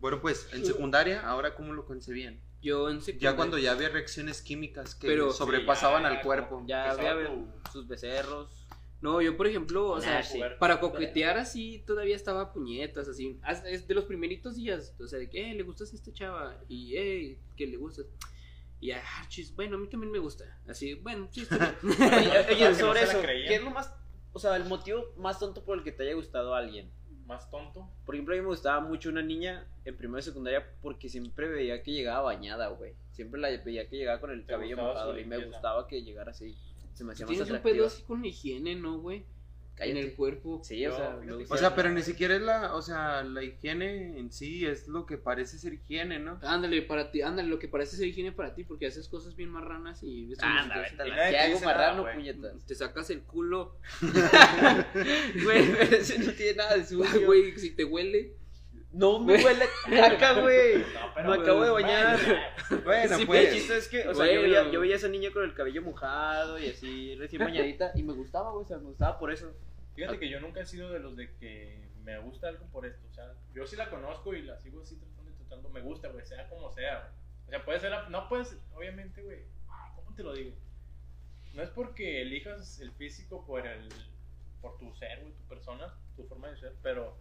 [0.00, 2.40] Bueno, pues, en secundaria, ¿ahora cómo lo concebían?
[2.64, 3.30] Yo en secundaria.
[3.30, 6.64] Ya cuando ya había reacciones químicas que Pero- sobrepasaban Sí, ya, al cuerpo.
[6.66, 8.50] Ya había tu- sus becerros.
[9.02, 10.40] No, yo por ejemplo, o Nah, sea, sí.
[10.58, 13.38] para coquetear así todavía estaba a puñetas, así.
[13.66, 16.58] Es de los primeritos días, o sea, de que, eh, le gustas a esta chava,
[16.68, 18.06] y, eh, que le gustas.
[18.80, 20.44] Y, ah, chis, bueno, a mí también me gusta.
[20.66, 21.46] Así, bueno, bien.
[22.50, 23.20] Oye, no sobre la eso.
[23.22, 23.92] ¿qué es lo más.
[24.32, 26.90] O sea, el motivo más tonto por el que te haya gustado a alguien?
[27.26, 27.88] Más tonto.
[28.04, 31.48] Por ejemplo, a mí me gustaba mucho una niña en primera y secundaria porque siempre
[31.48, 32.94] veía que llegaba bañada, güey.
[33.12, 36.30] Siempre la veía que llegaba con el ¿Te cabello mojado y me gustaba que llegara
[36.32, 36.56] así.
[36.94, 37.74] Se me hacía más Tienes un atractiva.
[37.76, 39.24] pedo así con la higiene, ¿no, güey?
[39.76, 40.00] En Cállate.
[40.02, 40.60] el cuerpo.
[40.62, 41.18] Sí, o sea.
[41.48, 45.04] O sea, pero ni siquiera es la, o sea, la higiene en sí es lo
[45.04, 46.38] que parece ser higiene, ¿no?
[46.42, 49.50] Ándale, para ti, ándale, lo que parece ser higiene para ti, porque haces cosas bien
[49.50, 52.64] marranas y ves Anda, vete la- ¿Qué te hago marrano, puñetas?
[52.64, 53.76] Te sacas el culo,
[55.44, 57.26] Güey, ese no tiene nada de sucio.
[57.26, 58.36] güey, si te huele.
[58.94, 60.78] No me huele caca, güey.
[60.78, 62.18] No, pero, Me acabo de pues, bañar.
[62.70, 63.48] bueno, Bueno, sí, pues.
[63.48, 65.52] el chiste es que, o sea, yo, veía, yo veía a esa niña con el
[65.54, 69.32] cabello mojado y así, recién bañadita, y me gustaba, güey, o sea, me gustaba por
[69.32, 69.52] eso.
[69.96, 73.04] Fíjate que yo nunca he sido de los de que me gusta algo por esto.
[73.10, 75.68] O sea, yo sí la conozco y la sigo así tratando y tratando.
[75.70, 76.98] Me gusta, güey, sea como sea.
[77.00, 77.12] güey.
[77.46, 77.90] O sea, puede ser.
[77.90, 79.40] la- No puedes, obviamente, güey.
[79.96, 80.52] ¿Cómo te lo digo?
[81.54, 83.88] No es porque elijas el físico por el
[84.60, 87.16] por tu ser, güey, tu persona, tu forma de ser, pero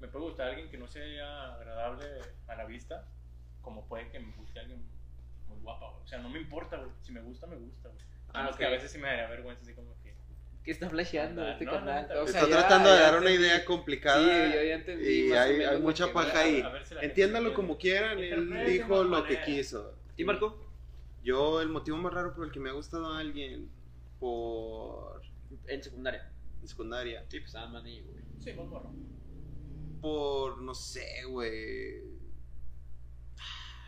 [0.00, 2.06] me puede gustar alguien que no sea agradable
[2.48, 3.06] a la vista,
[3.62, 4.82] como puede que me guste alguien
[5.48, 6.02] muy guapa, güey.
[6.02, 6.90] O sea, no me importa, güey.
[7.02, 8.00] Si me gusta, me gusta, güey.
[8.32, 10.14] Ah, más que a veces sí me daría vergüenza, así como que.
[10.62, 12.02] ¿Qué está flasheando este no, canal?
[12.02, 14.22] neta, O sea, Está ya- tratando de ya dar una idea complicada.
[14.22, 15.08] Sí, yo ya entendí.
[15.28, 16.62] y hay, hay mucha que paja ahí.
[17.14, 19.44] Si como quieran, él dijo lo que manera.
[19.44, 19.94] quiso.
[20.16, 20.66] ¿Y Marco?
[21.22, 23.70] Yo, el motivo más raro por el que me ha gustado a alguien
[24.18, 25.22] por
[25.66, 26.30] En secundaria.
[26.64, 28.22] secundaria, Sí, pues estaban más niños, güey.
[28.38, 28.90] Sí, más morro.
[30.00, 32.02] Por no sé, güey.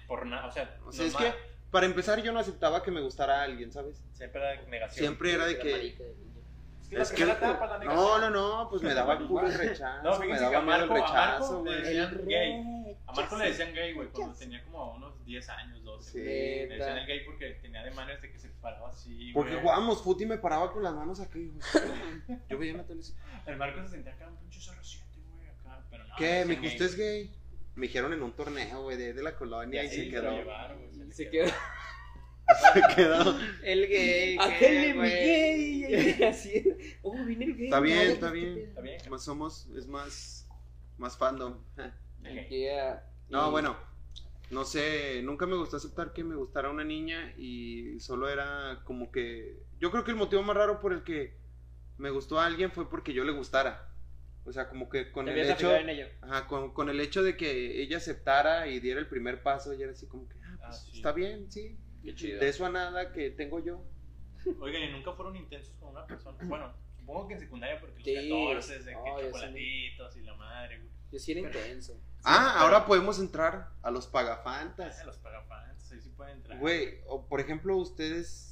[0.07, 1.33] Por nada, o sea, O sea, es que
[1.71, 4.03] para empezar yo no aceptaba que me gustara a alguien, ¿sabes?
[4.13, 4.99] siempre era negación.
[4.99, 8.21] Siempre era de que Es que la es que etapa, la no, negación.
[8.21, 8.31] no,
[8.65, 10.95] no, pues me daba culo el rechazo, No, me que daba a miedo el a
[10.95, 11.81] rechazo, güey.
[11.83, 12.97] decían gay.
[13.07, 16.11] A Marco le decían gay, güey, cuando tenía como unos 10 años, 12.
[16.13, 16.19] Sí.
[16.19, 19.63] Le decían el gay porque tenía ademanes de que se paraba así, Porque güey.
[19.63, 21.63] jugábamos fútbol y me paraba con las manos aquí, güey.
[22.51, 23.15] Yo veía una tele así,
[23.47, 25.02] El Marco se sentía acá un pinche 07, güey, acá, pero no.
[26.17, 26.45] ¿Qué?
[26.45, 27.31] ¿Me decían dijiste es gay?
[27.75, 30.33] Me dijeron en un torneo, güey, de, de la colonia y, se se quedó.
[31.11, 31.47] se quedó.
[32.75, 33.39] Se quedó.
[33.63, 34.37] El gay.
[34.41, 36.23] Aquel gay.
[36.29, 36.65] Así.
[37.03, 37.65] Oh, viene el gay.
[37.67, 38.55] Está bien, No, está bien.
[38.55, 38.65] pedo.
[38.67, 39.01] Está bien.
[39.11, 40.49] Más somos, es más,
[40.99, 41.55] más fandom.
[41.79, 42.49] Ok.
[42.51, 43.09] Yeah.
[43.31, 43.77] No, Y- bueno,
[44.51, 49.11] no sé, nunca me gustó aceptar que me gustara una niña y solo era como
[49.11, 49.63] que...
[49.81, 51.39] Yo creo que el motivo más raro por el que
[51.97, 53.89] me gustó a alguien fue porque yo le gustara.
[54.45, 55.75] O sea, como que con Te el hecho...
[55.77, 56.07] en ello.
[56.21, 59.85] Ajá, con, con el hecho de que ella aceptara y diera el primer paso, ya
[59.85, 60.97] era así como que, ah, pues, Ah, sí.
[60.97, 61.79] está bien, sí.
[62.03, 62.41] Qué chido.
[62.41, 63.85] De eso a nada que tengo yo.
[64.61, 66.37] Oigan, ¿y nunca fueron intensos con una persona?
[66.43, 68.29] Bueno, supongo que en secundaria porque los Sí.
[68.31, 69.27] 14 de que sí.
[69.27, 70.91] chocolatitos y la madre, güey.
[71.13, 72.01] Yo sí era Pero- intenso.
[72.25, 74.99] Ah, pero- ahora podemos entrar a los pagafantas.
[75.01, 76.59] Ah, los pagafantes, ahí sí pueden entrar.
[76.59, 78.52] Güey, o por ejemplo, ustedes,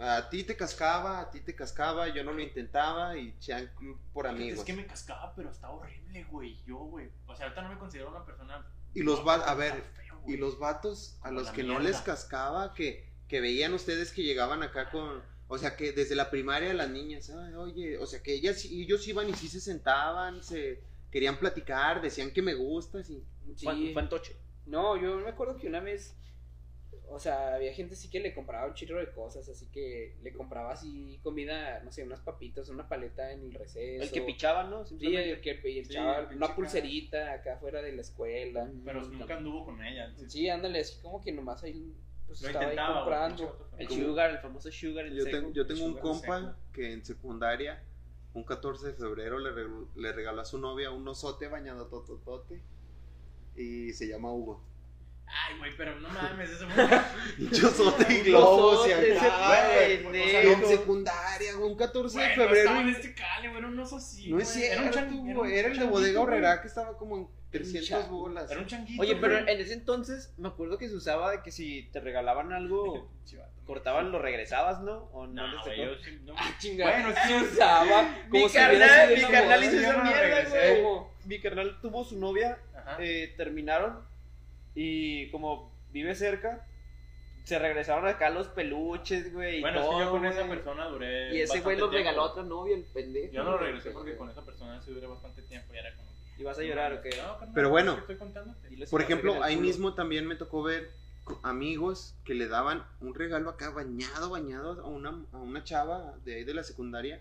[0.00, 3.70] a ti te cascaba, a ti te cascaba, yo no lo intentaba y Chan
[4.12, 4.58] por Fíjate, amigos.
[4.60, 6.58] Es que me cascaba, pero está horrible, güey.
[6.66, 7.10] Yo, güey.
[7.26, 8.66] O sea, ahorita no me considero una persona.
[8.94, 12.00] Y los va, a ver, feo, y los vatos a Como los que no les
[12.00, 16.72] cascaba, que, que veían ustedes que llegaban acá con, o sea, que desde la primaria
[16.74, 20.42] las niñas, "Ay, oye, o sea, que ellas, y ellos iban y sí se sentaban,
[20.42, 23.24] se querían platicar, decían que me gustas y...
[23.56, 23.64] Sí.
[23.64, 24.36] Fue, fue en Toche.
[24.66, 26.16] No, yo me acuerdo que una vez,
[27.14, 30.32] o sea, había gente así que le compraba un chirro de cosas, así que le
[30.32, 34.02] compraba así comida, no sé, unas papitas, una paleta en el receso.
[34.02, 34.84] El que pichaba, ¿no?
[34.84, 36.54] Sí, el que Sí, el pinche una cara.
[36.56, 38.70] pulserita acá fuera de la escuela.
[38.84, 40.12] Pero nunca anduvo con ella.
[40.28, 41.94] Sí, ándale, así como que nomás ahí
[42.26, 43.68] pues, Lo estaba ahí intentaba, comprando.
[43.78, 45.04] El sugar, el famoso sugar.
[45.06, 45.36] El Yo, seco.
[45.36, 46.54] tengo- yo tengo un compa seco.
[46.72, 47.82] que en secundaria,
[48.32, 52.60] un 14 de febrero, le, regaló- le regaló a su novia un osote bañado tototote
[53.56, 54.64] y se llama Hugo.
[55.26, 56.66] Ay, güey, pero no mames, eso
[57.36, 60.52] Pinche osote y globos y acá, güey.
[60.52, 62.56] En secundaria, güey, un 14 de no febrero.
[62.58, 64.56] estaba en este cale, güey, era un oso así, No es.
[64.56, 66.20] Era cierto, un era el de Bodega.
[66.20, 68.18] Horrera que estaba como en 300 chango.
[68.18, 68.50] bolas.
[68.50, 69.02] Era un changuito.
[69.02, 72.52] Oye, pero en ese entonces me acuerdo que se usaba de que si te regalaban
[72.52, 73.08] algo,
[73.66, 75.08] cortaban, lo regresabas, ¿no?
[75.12, 75.70] O no, No, sí.
[76.24, 76.92] No, Ah, chingada.
[77.02, 78.08] Bueno, que- usaba.
[78.30, 81.04] Mi carnal, mi carnal hizo esa no mierda, güey.
[81.24, 82.98] Mi carnal tuvo su novia, Ajá.
[83.00, 83.98] eh, terminaron
[84.74, 86.66] y como vive cerca,
[87.44, 89.58] se regresaron acá los peluches, güey.
[89.58, 91.36] y Bueno, es que todo, yo con esa persona duré.
[91.36, 91.96] Y ese güey bastante lo tiempo.
[91.96, 93.32] regaló a otra novia, el pendejo.
[93.32, 96.08] Yo no lo regresé porque con esa persona sí duré bastante tiempo y era como.
[96.36, 97.10] ¿Y vas a llorar o qué?
[97.10, 97.92] No, carnal, Pero bueno.
[98.08, 100.90] es Estoy Por ejemplo, ahí mismo también me tocó ver
[101.42, 106.36] amigos que le daban un regalo acá bañado, bañado a una, a una chava de
[106.36, 107.20] ahí de la secundaria.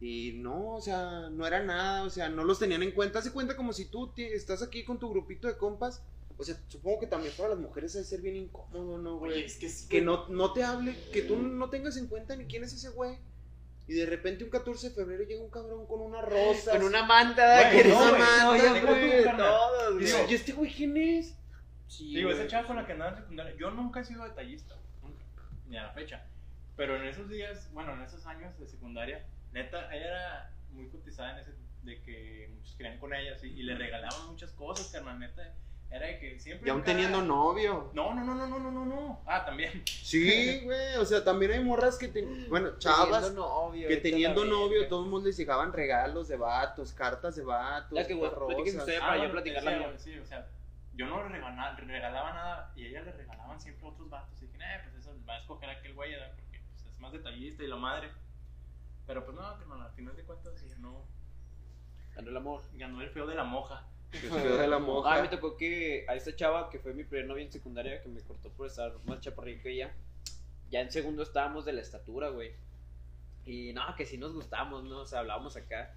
[0.00, 3.20] Y no, o sea, no era nada, o sea, no los tenían en cuenta.
[3.20, 6.02] Hace cuenta como si tú estás aquí con tu grupito de compas.
[6.38, 9.32] O sea, supongo que también para las mujeres debe ser bien incómodo, ¿no, güey?
[9.32, 9.88] Oye, es que sí.
[9.88, 10.04] que güey.
[10.04, 13.18] no, no te hable, que tú no tengas en cuenta ni quién es ese güey.
[13.88, 16.72] Y de repente un 14 de febrero llega un cabrón con una rosa.
[16.72, 18.10] Con una manta, Güey, que no, una
[18.48, 21.36] güey, manta, no, güey, todos, digo, ¿y este güey quién es?
[21.86, 22.48] Sí, Digo, esa güey.
[22.48, 25.84] chava con la que andaba en secundaria, yo nunca he sido detallista, nunca, ni a
[25.84, 26.26] la fecha.
[26.76, 31.34] Pero en esos días, bueno, en esos años de secundaria, neta, ella era muy cotizada
[31.34, 31.52] en ese,
[31.84, 35.54] de que muchos querían con ella, así, y le regalaban muchas cosas, carnal, neta.
[35.90, 36.68] Era de que siempre.
[36.68, 37.90] Y aún cada- teniendo novio.
[37.94, 39.20] No, no, no, no, no, no, no, no.
[39.26, 39.82] Ah, también.
[39.86, 44.02] Sí, güey, o sea, también hay morras que, ten- bueno, chavas Teniendo novio, que la
[44.02, 48.98] teniendo novio, todos mundo les llegaban regalos de vatos, cartas de vatos, Ya que, ustedes.
[49.00, 49.94] Ah, para yo bueno, platicar la mía.
[49.98, 50.46] Sí, o sea,
[50.94, 54.42] yo no le regalaba, regalaba nada y ella le regalaban siempre otros vatos.
[54.42, 56.32] Y dije, eh, pues eso va a escoger aquel güey, ¿verdad?
[56.36, 58.10] porque pues, es más detallista y la madre.
[59.06, 61.04] Pero pues no, al final de cuentas ganó,
[62.16, 62.62] Ganó el amor.
[62.74, 63.84] ganó el feo de la moja.
[64.12, 65.14] El feo de la moja.
[65.14, 68.08] Ah, me tocó que a esta chava que fue mi primer novia en secundaria que
[68.08, 69.94] me cortó por estar más chaparrita que ella.
[70.70, 72.52] Ya en segundo estábamos de la estatura, güey.
[73.44, 75.00] Y no, que sí nos gustamos, ¿no?
[75.00, 75.94] O sea, hablábamos acá.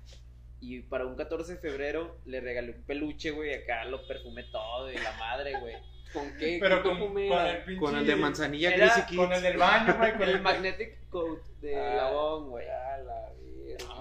[0.62, 3.54] Y para un 14 de febrero le regalé un peluche, güey.
[3.54, 5.76] Acá lo perfumé todo y la madre, güey.
[6.14, 6.58] ¿Con qué?
[6.60, 7.78] Pero ¿Qué con, con el.
[7.78, 10.12] Con el de manzanilla Era Con el del baño, güey.
[10.14, 12.66] Con El el magnetic coat de Ah, Labón, güey.
[12.68, 13.30] La.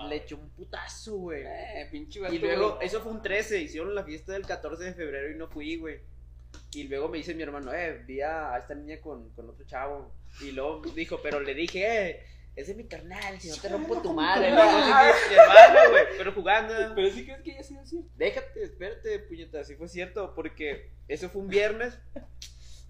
[0.09, 1.43] Le echó un putazo, güey.
[1.45, 2.87] Eh, pinche vato, Y luego, güey.
[2.87, 6.01] eso fue un 13, hicieron la fiesta del 14 de febrero y no fui, güey.
[6.73, 9.65] Y luego me dice mi hermano, eh, vi a a esta niña con, con otro
[9.67, 10.11] chavo.
[10.41, 12.27] Y luego dijo, pero le dije, eh,
[12.59, 14.51] ese es mi carnal, si no te rompo tu madre.
[14.51, 16.75] No, qué, mi hermano, güey, pero jugando.
[16.97, 18.05] Pero sí crees que ya sido así.
[18.17, 21.97] Déjate, espérate, puñeta, sí fue cierto, porque eso fue un viernes.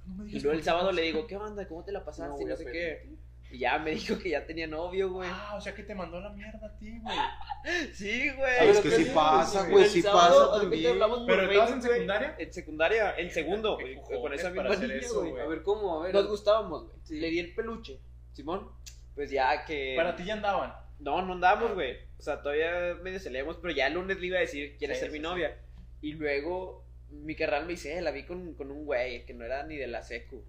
[0.06, 1.68] No me Y luego el sábado le digo, ¿qué onda?
[1.68, 2.46] ¿Cómo te la pasaste?
[2.46, 3.10] No sé qué.
[3.50, 5.28] Y ya me dijo que ya tenía novio, güey.
[5.30, 7.16] Ah, o sea que te mandó la mierda a ti, güey.
[7.92, 8.38] Sí, güey.
[8.38, 9.86] ver, Es que ¿qué sí pasa, güey?
[9.86, 10.98] sí pasa también.
[11.26, 12.36] ¿Pero estabas en secundaria?
[12.38, 15.38] En secundaria, en segundo, güey, con esa misma niña, güey.
[15.38, 16.00] A ver, ¿cómo?
[16.00, 16.14] A ver.
[16.14, 17.20] Nos gustábamos, güey.
[17.20, 18.00] Le di el peluche,
[18.32, 18.70] Simón.
[19.18, 19.94] Pues ya que.
[19.96, 20.72] Para ti ya andaban.
[21.00, 21.96] No, no andamos, güey.
[22.18, 25.02] O sea, todavía medio salíamos, pero ya el lunes le iba a decir, ¿quieres Sí,
[25.02, 25.58] ser mi sí, novia?
[26.00, 29.44] Y luego mi carnal me dice, eh, la vi con, con un güey que no
[29.44, 30.44] era ni de la secu.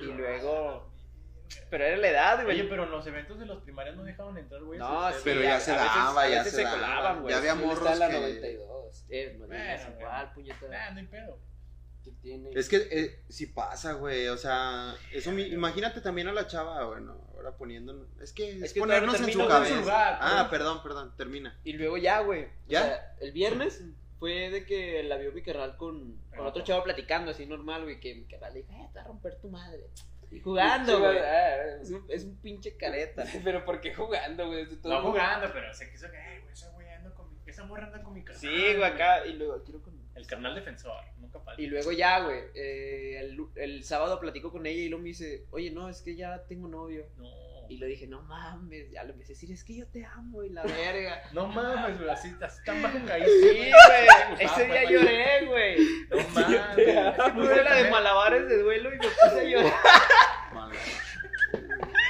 [0.00, 0.88] Y luego.
[1.68, 2.60] Pero era la edad, güey.
[2.60, 4.78] Oye, pero en los eventos de los primarios no dejaban entrar, güey.
[4.78, 6.76] No, sí, Pero ya a se daba, a ya veces se se daba.
[6.76, 7.32] colaban, güey.
[7.34, 8.20] Ya había morros está en la que...
[8.20, 9.06] 92.
[9.10, 9.98] Eh, no Bueno, digas güey.
[10.00, 10.90] igual, puñeta.
[10.92, 11.38] No hay pedo.
[12.04, 12.50] ¿Qué tiene?
[12.54, 16.84] Es que eh, sí pasa, güey, o sea, eso mi- imagínate también a la chava,
[16.86, 19.76] bueno, ahora poniendo, es que es, Es que ponernos en su cabeza.
[19.80, 20.50] lugar, ah, ¿no?
[20.50, 21.58] perdón, perdón, termina.
[21.64, 22.48] Y luego ya, güey.
[22.68, 22.80] ¿Ya?
[22.80, 23.82] O sea, el viernes
[24.18, 27.98] fue de que la vio mi carnal con, con otro chavo platicando así normal, güey.
[28.00, 29.90] Que mi carnal le dijo, eh, te va a romper tu madre.
[30.30, 31.18] Y jugando, güey.
[31.18, 33.24] ah, Es un, es un pinche careta.
[33.44, 34.66] Pero ¿por qué jugando, güey?
[34.84, 37.36] No jugando, pero se quiso que, eh, güey, ese güey anda con mi.
[37.44, 38.40] Esa morra anda con mi carnal.
[38.40, 39.26] Sí, güey, acá.
[39.26, 40.00] Y luego, quiero con.
[40.14, 41.02] El carnal defensor,
[41.32, 41.62] nunca falta.
[41.62, 42.40] Y luego ya, güey.
[42.54, 46.14] eh, el, el sábado platico con ella y luego me dice, oye, no, es que
[46.16, 47.06] ya tengo novio.
[47.16, 47.28] No.
[47.68, 48.90] Y le dije, no mames.
[48.90, 51.22] Ya le empecé a decir, es que yo te amo y la verga.
[51.32, 53.22] No mames, güey, así, así tan bajo caí.
[53.24, 54.06] Sí, güey.
[54.40, 55.76] Ese día lloré, güey.
[56.10, 57.32] No mames.
[57.34, 59.72] Puse la de malabares de duelo y me puse a llorar.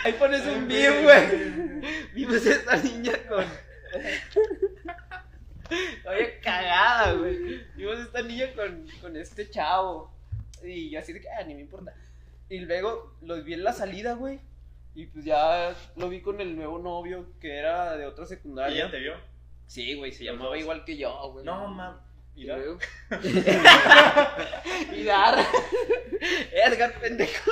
[0.05, 1.81] Ahí pones un bien, güey.
[2.13, 3.45] Vimos esta niña con.
[6.09, 7.65] Oye, cagada, güey.
[7.83, 10.09] Vimos a esta niña con, con este chavo.
[10.63, 11.93] Y yo así de que, ah, ni me importa.
[12.49, 14.39] Y luego lo vi en la salida, güey.
[14.95, 18.83] Y pues ya lo vi con el nuevo novio que era de otra ¿Y secundaria.
[18.85, 19.15] ella te vio?
[19.67, 20.61] Sí, güey, se Los llamaba dos.
[20.61, 21.45] igual que yo, güey.
[21.45, 21.97] No, mam.
[22.37, 22.79] Y Mira, luego,
[26.53, 27.01] Edgar.
[27.01, 27.51] Pendejo.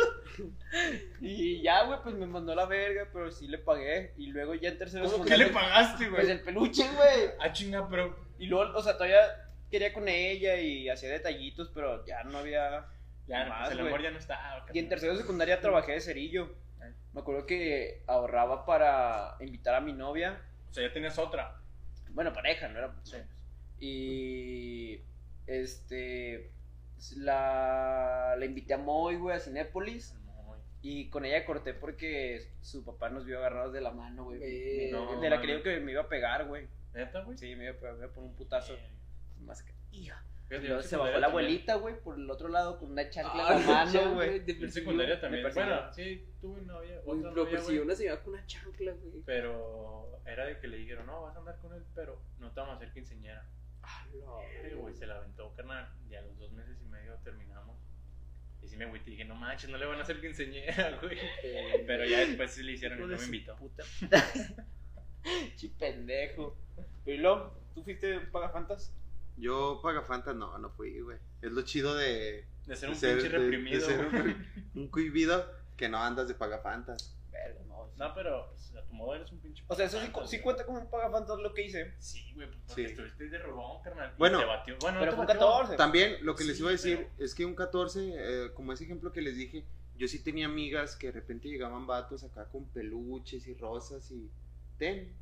[1.21, 4.15] Y ya, güey, pues me mandó la verga, pero sí le pagué.
[4.17, 6.31] Y luego ya en tercero ¿cómo que le pagaste, Pues güey?
[6.31, 7.31] el peluche, güey.
[7.41, 8.17] Ah, chinga, pero.
[8.39, 9.19] Y luego, o sea, todavía
[9.71, 12.87] quería con ella y hacía detallitos, pero ya no había.
[13.27, 14.65] Ya, Más, pues el amor ya no está.
[14.73, 16.55] Y en tercero de secundaria trabajé de cerillo.
[17.13, 20.41] Me acuerdo que ahorraba para invitar a mi novia.
[20.71, 21.61] O sea, ya tienes otra.
[22.11, 22.95] Bueno, pareja, no era.
[23.05, 23.17] Sí.
[23.79, 25.01] Y.
[25.47, 26.51] Este.
[27.17, 30.17] La, la invité a Moy, güey, a Cinépolis.
[30.83, 34.41] Y con ella corté porque su papá nos vio agarrados de la mano, güey.
[34.43, 36.69] Eh, Me- no, de la que que me iba a pegar, güey.
[36.95, 37.37] ¿Neta, güey?
[37.37, 38.77] Sí, me iba a pegar, me iba a poner un putazo.
[39.41, 39.65] Más
[40.63, 43.61] yo se bajó la abuelita, güey, por el otro lado con una chancla Ah, en
[43.63, 44.31] la mano, chancla, güey.
[44.45, 44.71] te En persiguió.
[44.71, 45.45] secundaria también.
[45.45, 45.69] persiguió.
[45.77, 47.01] Bueno, sí, tuve novia.
[47.05, 47.87] Uy, Otra Lo novia, persiguió güey.
[47.87, 49.23] una señora con una chancla, güey.
[49.25, 52.59] Pero era de que le dijeron, no, vas a andar con él, pero no te
[52.61, 53.47] vamos a hacer quinceñera.
[53.85, 54.39] Ah, no.
[54.81, 55.89] Güey, se la aventó, carnal.
[56.11, 57.79] Y a los dos meses y medio terminamos.
[58.61, 61.17] Y sí me agüité y dije, no manches, no le van a hacer quinceñera, güey.
[61.45, 63.55] Eh, Pero ya después sí le hicieron y no me invitó.
[63.55, 63.85] puta.
[65.57, 66.57] Chi pendejo.
[67.05, 68.93] Pero y luego, ¿tú fuiste pagafantas?
[69.41, 71.19] Yo, Pagafantas, no, no fui, güey.
[71.43, 72.47] Es lo chido de.
[72.67, 73.81] De ser de un ser- pinche de- de reprimido.
[73.87, 75.45] ser un, un cuivido
[75.77, 77.17] que no andas de Pagafantas.
[77.31, 77.89] Verga, no.
[77.97, 79.65] No, pero pues, a tu modo eres un pinche.
[79.67, 81.95] O sea, eso sí, sí cuenta como un pagafantas lo que hice.
[81.99, 82.91] Sí, güey, pues, porque Sí.
[82.91, 84.13] estuviste de robón, carnal.
[84.15, 84.77] y Bueno, te batió.
[84.81, 85.51] Bueno, Pero no fue te un batió.
[85.59, 85.77] 14.
[85.77, 88.85] También lo que les iba a decir pero- es que un 14, eh, como ese
[88.85, 89.65] ejemplo que les dije,
[89.97, 94.31] yo sí tenía amigas que de repente llegaban vatos acá con peluches y rosas y
[94.79, 95.15] ten.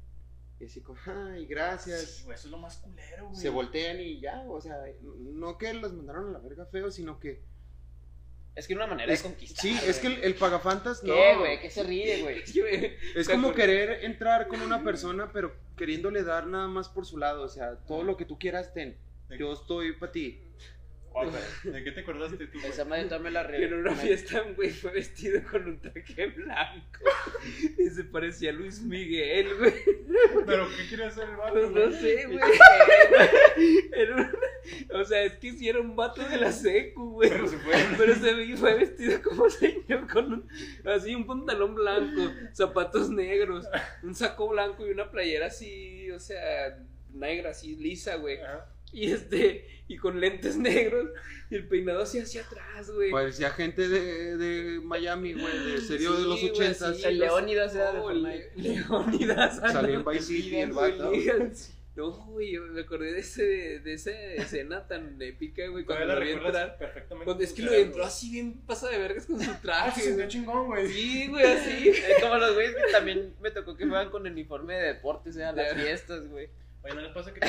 [0.61, 2.01] Y así como, ay, gracias.
[2.03, 3.41] Sí, eso es lo más culero, güey.
[3.41, 7.21] se voltean y ya, o sea, no que los mandaron a la verga feo, sino
[7.21, 7.43] que...
[8.57, 9.63] Es que era una manera Es- de conquistar.
[9.63, 11.15] sí, es que el, el pagafantas no...
[11.15, 11.61] ¿Qué, güey?
[11.61, 12.41] ¿Qué se ríe, güey?
[12.41, 16.67] Es que me- Es ¿Te como querer entrar con una persona, pero queriéndole dar nada
[16.67, 18.97] más por su lado, o sea, todo lo que tú quieras, ten.
[19.39, 20.41] Yo estoy para ti.
[21.13, 22.71] Güey, ¿De qué te acordaste tú, güey?
[22.71, 27.01] Esa madre también la en una fiesta un güey fue vestido con un traje blanco
[27.77, 29.75] y se parecía a Luis Miguel, güey.
[30.47, 31.87] ¿Pero qué quiere hacer el vato, Pues güey?
[31.87, 32.41] no sé, güey.
[33.93, 34.33] Era
[34.95, 37.31] O sea, es que sí era un vato de la secu, güey.
[37.31, 37.75] Pero se fue.
[37.97, 40.49] Pero se ve- fue vestido como señor con un,
[40.85, 43.67] así un pantalón blanco, zapatos negros,
[44.03, 46.79] un saco blanco y una playera así, o sea,
[47.13, 48.41] negra, así lisa, güey.
[48.41, 48.67] Ajá.
[48.93, 51.11] Y este, y con lentes negros
[51.51, 53.11] y el peinado así hacia atrás, güey.
[53.11, 56.97] Parecía gente de, de Miami, güey, de serio de los ochentas.
[56.97, 58.53] sí, El Leónidas era de Fortnite.
[58.57, 59.57] Leónidas.
[59.73, 61.13] Salió en ah, Vice City el vato.
[61.97, 63.43] No, güey, yo me acordé de, ese,
[63.81, 66.79] de esa escena tan épica, güey, cuando lo vi entrar.
[66.79, 67.25] perfectamente.
[67.25, 70.01] Cuando es que lo entró así bien pasa de vergas con su Ah, se traje.
[70.03, 70.29] sintió güey.
[70.29, 70.87] chingón, güey.
[70.87, 71.89] Sí, güey, así.
[71.89, 75.37] Es como los güeyes que también me tocó que juegan con el uniforme de deportes
[75.39, 76.51] a las fiestas, güey.
[76.85, 77.41] Oye, ¿no les pasa que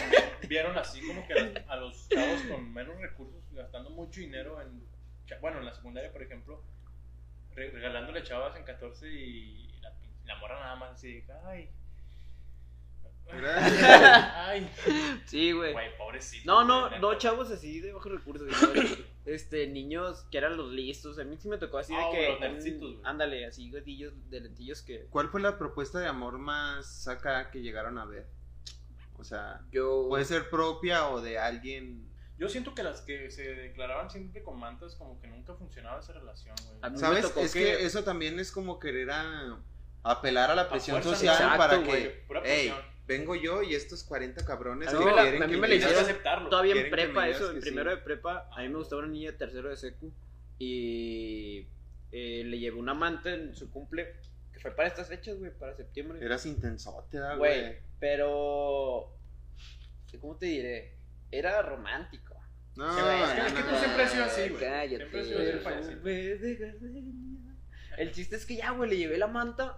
[0.47, 4.83] vieron así como que a, a los chavos con menos recursos gastando mucho dinero en.
[5.41, 6.63] Bueno, en la secundaria, por ejemplo,
[7.55, 9.93] re- regalándole chavas en 14 y la,
[10.25, 11.69] la morra nada más así, ay.
[13.31, 13.83] Gracias.
[14.35, 14.67] Ay,
[15.27, 15.73] Sí, güey.
[15.73, 16.43] güey, pobrecito.
[16.51, 18.47] No, no, güey, no, chavos así de bajos recursos.
[18.73, 19.05] güey.
[19.25, 21.19] Este, niños que eran los listos.
[21.19, 22.47] A mí sí me tocó así de Ah, que.
[22.47, 22.97] los güey.
[23.03, 25.05] ándale, así, godillos de lentillos que.
[25.11, 28.25] ¿Cuál fue la propuesta de amor más acá que llegaron a ver?
[29.19, 30.05] O sea, Yo.
[30.09, 32.07] puede ser propia o de alguien.
[32.37, 36.13] Yo siento que las que se declaraban siempre con mantas, como que nunca funcionaba esa
[36.13, 36.77] relación, güey.
[36.81, 37.25] A me ¿Sabes?
[37.35, 37.59] Es que...
[37.63, 39.59] que- eso también es como querer a,
[40.03, 42.77] apelar a la presión fuerza, social exacto, para que, pura hey, presión.
[43.07, 45.59] vengo yo y estos 40 cabrones A que mí me la- quieren a mí que
[45.59, 46.49] me que hicieron aceptarlo.
[46.49, 47.97] Todavía en que me prepa, eso, en que primero sí.
[47.97, 50.13] de prepa, a mí me gustaba una niña de tercero de secu
[50.57, 51.67] y
[52.11, 54.15] eh, le llevé un amante en su cumple,
[54.53, 56.23] que fue para estas fechas, güey, para septiembre.
[56.23, 57.88] Eras intensote, ¿verdad, Güey, güey.
[57.99, 59.13] Pero,
[60.19, 60.95] ¿cómo te diré?
[61.31, 62.35] Era romántico.
[62.75, 63.79] No, Sí, es que- es que no, tú no.
[63.79, 64.61] siempre has sido así, güey.
[64.61, 64.97] Cállate.
[64.97, 66.09] Siempre has sido así el payasito.
[67.97, 69.77] El chiste es que ya, güey, le llevé la manta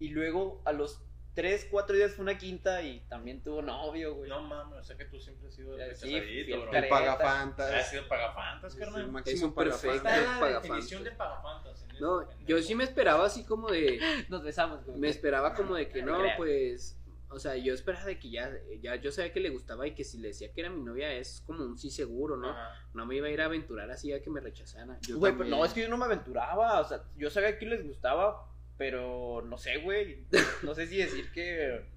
[0.00, 1.00] y luego a los
[1.34, 4.28] 3, 4 días fue una quinta y también tuvo novio, güey.
[4.28, 6.72] No mames, o sea que tú siempre has sido Eh, el sí, casadito, fiel bro.
[6.72, 7.72] El pagafantas.
[7.72, 9.10] Has sido pagafantas, carnal.
[9.12, 9.82] máximo Es un pagafantas.
[9.82, 10.08] perfecto.
[10.08, 10.62] Está la pagafantas.
[10.62, 11.86] definición de pagafantas.
[12.00, 13.98] No, en yo sí me esperaba así como de.
[14.28, 14.98] Nos besamos, güey.
[14.98, 16.98] Me esperaba como de que No no, pues.
[17.34, 20.04] O sea, yo esperaba de que ya, ya yo sabía que le gustaba y que
[20.04, 22.50] si le decía que era mi novia es como un sí seguro, ¿no?
[22.50, 22.70] Ajá.
[22.94, 24.98] No me iba a ir a aventurar así a que me rechazara.
[25.02, 26.80] Yo Güey, pero no, es que yo no me aventuraba.
[26.80, 30.26] O sea, yo sabía que les gustaba, pero no sé, güey.
[30.62, 31.92] No sé si decir que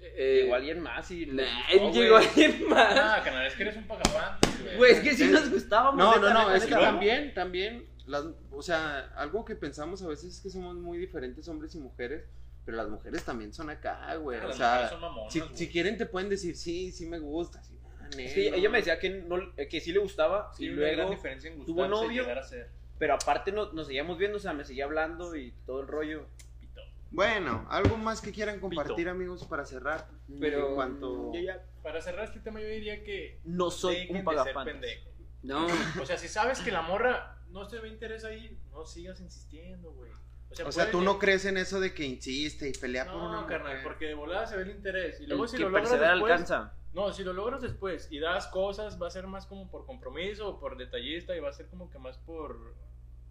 [0.00, 1.26] Eh, llegó alguien más y.
[1.26, 2.96] nah, gustó, llegó alguien más.
[2.96, 4.76] Ah, canal, es que eres un pagafantas, güey.
[4.76, 5.96] Güey, es que sí nos gustábamos.
[5.96, 6.82] No, neta, no, no, neta, es que neta.
[6.82, 11.48] también, también las, o sea, algo que pensamos a veces es que somos muy diferentes
[11.48, 12.24] hombres y mujeres,
[12.68, 14.38] pero las mujeres también son acá, güey.
[14.40, 17.62] O sea, mujeres son mamonas, si, quieren te pueden decir, sí, sí me gusta.
[17.64, 18.56] Sí, ah, Sí, no.
[18.56, 21.64] ella me decía que, no, eh, que sí le gustaba Sí, y luego, diferencia en
[21.64, 22.26] tuvo novio.
[22.30, 25.80] a ser pero aparte no- nos seguíamos viendo, o sea, me seguía hablando y todo
[25.80, 26.26] el rollo.
[26.60, 26.82] pito.
[27.10, 29.10] Bueno, algo más que quieran compartir, Pito.
[29.12, 30.06] amigos, para cerrar.
[30.38, 31.32] Pero- en cuanto...
[31.32, 34.64] Yo ya Para cerrar este tema, yo diría que no soy dejen un pagafantas.
[34.66, 35.08] pendejo.
[35.42, 35.66] No,
[36.02, 39.90] O sea, si sabes que la morra no se ve interés ahí, no sigas insistiendo,
[39.92, 40.12] güey.
[40.50, 43.16] O sea, puede tú que- no crees en eso de que insiste y pelea por
[43.16, 43.82] una No, carnal, mujer?
[43.84, 45.20] porque de volada se ve el interés.
[45.20, 46.74] Y luego El si que lo logras persevera después, alcanza.
[46.94, 50.48] No, si lo logras después y das cosas, va a ser más como por compromiso
[50.48, 52.74] o por detallista y va a ser como que más por.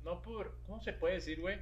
[0.03, 0.55] No por.
[0.65, 1.57] ¿Cómo se puede decir, güey?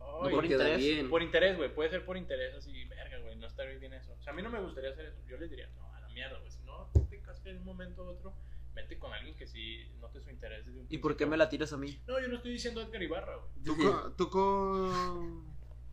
[0.00, 1.08] no por interés, bien.
[1.10, 1.72] por interés, güey.
[1.74, 3.36] Puede ser por interés así, verga, güey.
[3.36, 4.12] No está bien eso.
[4.18, 5.18] O sea, a mí no me gustaría hacer eso.
[5.28, 6.50] Yo les diría, no, a la mierda, güey.
[6.50, 8.34] Si no te casas de un momento a otro,
[8.82, 10.66] vete con alguien que sí note su interés.
[10.66, 11.98] desde un ¿Y por qué me la tiras a mí?
[12.06, 13.64] No, yo no estoy diciendo Edgar Ibarra, güey.
[13.64, 15.44] ¿Tú, co- tú co-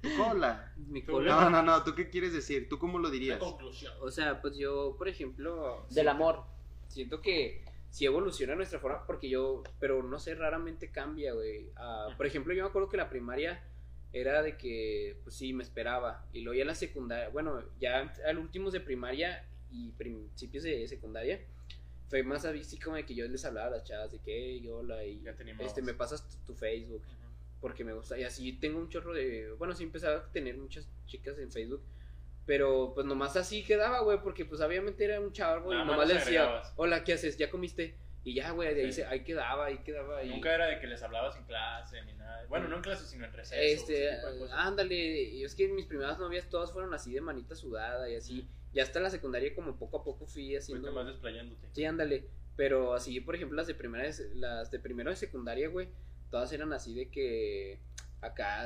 [0.02, 0.74] tu cola?
[0.78, 1.36] Mi Tú- cola.
[1.42, 2.70] No, no, no, ¿tú qué quieres decir?
[2.70, 3.40] ¿Tú cómo lo La dirías?
[3.40, 3.94] conclusión.
[4.02, 6.44] O sea, pues yo, por ejemplo, Del siento- amor.
[6.88, 11.70] Siento que si evoluciona nuestra forma, porque yo, pero no sé, raramente cambia, güey.
[11.76, 13.64] Ah, por ejemplo, yo me acuerdo que la primaria
[14.14, 16.26] era de que, pues sí, me esperaba.
[16.32, 21.42] Y luego ya la secundaria, bueno, ya al últimos de primaria y principios de secundaria,
[22.10, 24.68] fue más así como de que yo les hablaba a las chavas de que, "Hey,
[24.70, 27.32] hola, y Ya este, me pasas tu, tu Facebook Ujú.
[27.62, 28.18] porque me gusta.
[28.18, 29.52] Y así tengo un chorro de.
[29.58, 31.84] Bueno, sí empezaba a tener muchas chicas en Facebook.
[32.46, 35.34] Pero pues nomás así quedaba, güey, porque pues obviamente era un
[35.64, 35.82] güey.
[35.82, 37.38] Y nomás le decía, hola, ¿qué haces?
[37.38, 37.96] ¿Ya comiste?
[38.24, 39.02] Y ya, güey, de ahí, Sí.
[39.02, 40.24] se, ahí quedaba, ahí quedaba.
[40.24, 42.46] Nunca era de que les hablabas en clase ni nada.
[42.48, 43.60] Bueno, no en clase, sino en receso.
[43.60, 44.10] este,
[44.52, 44.96] ándale.
[44.96, 48.48] Y es que mis primeras novias todas fueron así de manita sudada y así.
[48.78, 50.84] Ya hasta la secundaria, como poco a poco fui haciendo.
[50.88, 51.68] Fuiste más desplayándote.
[51.74, 52.28] Sí, ándale.
[52.56, 55.90] Pero así, por ejemplo, las de primera, las de primero de secundaria, güey,
[56.30, 57.80] todas eran así de que
[58.22, 58.66] acá,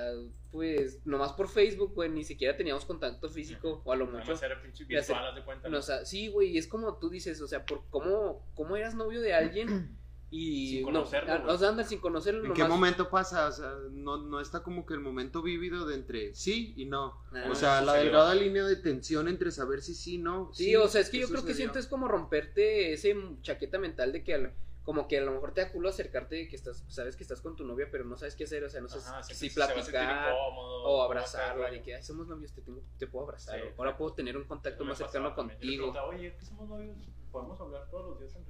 [0.51, 4.31] pues, nomás por Facebook, güey, ni siquiera teníamos contacto físico, o a lo Nada mucho.
[4.31, 5.67] más era pinche virtual, haz de cuenta.
[5.67, 5.75] ¿no?
[5.75, 8.95] nos ha- sí, güey, y es como tú dices, o sea, por cómo, cómo eras
[8.95, 9.67] novio de alguien
[10.33, 11.55] y Sin no, conocerlo, ah, güey.
[11.55, 12.57] o sea, andas sin conocerlo ¿En nomás.
[12.57, 13.47] qué momento pasa?
[13.47, 17.21] O sea, no, no está como que el momento vívido de entre sí y no.
[17.33, 20.49] Ah, o sea, la delgada línea de tensión entre saber si sí no.
[20.53, 21.57] Sí, o sea, es que ¿qué yo creo que sucedió?
[21.57, 24.53] siento es como romperte ese chaqueta mental de que al-
[24.83, 27.39] como que a lo mejor te da culo acercarte de que estás, sabes que estás
[27.41, 30.29] con tu novia, pero no sabes qué hacer, o sea, no sabes Ajá, si platicar
[30.33, 33.79] incómodo, o abrazarla, de que "Ay, somos novios, te, tengo, te puedo abrazar, Sí, o
[33.79, 35.29] ahora puedo tener un contacto más cercano.
[35.29, 35.59] Yo contigo.
[35.93, 36.97] preguntaba, Oye, ¿qué somos novios?
[37.31, 38.43] ¿Podemos hablar todos los días en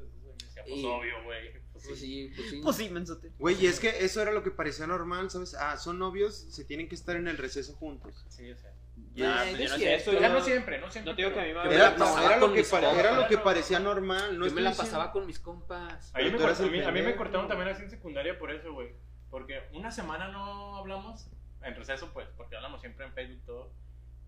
[0.63, 1.51] pues Y- obvio, güey.
[1.71, 2.29] Pues, Pues sí.
[2.29, 2.61] sí, pues sí.
[2.63, 3.31] Pues sí, mensote.
[3.39, 5.55] Güey, y es que eso era lo que parecía normal, ¿sabes?
[5.55, 8.25] Ah, son novios, se tienen que estar en el receso juntos.
[8.29, 8.71] Sí, o sea.
[8.93, 11.11] Pues no yo no eso Ya no siempre, no siempre.
[11.11, 13.15] No digo que a mí me Era, no, pasaba era lo con que pare- era
[13.19, 13.85] lo que parecía no.
[13.93, 14.37] normal.
[14.37, 16.13] No Yo me la diciendo- pasaba con mis compas.
[16.13, 18.73] A mí, me, a mí, a mí me cortaron también así en secundaria por eso,
[18.73, 18.93] güey.
[19.29, 21.29] Porque una semana no hablamos,
[21.63, 23.73] en receso, pues, porque hablamos siempre en Facebook todo.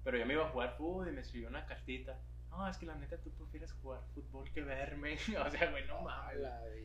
[0.04, 2.20] Pero yo me iba a jugar fútbol y me escribió una cartita.
[2.56, 5.16] No, es que la neta tú prefieres jugar fútbol que verme.
[5.45, 6.38] o sea, güey, no mames.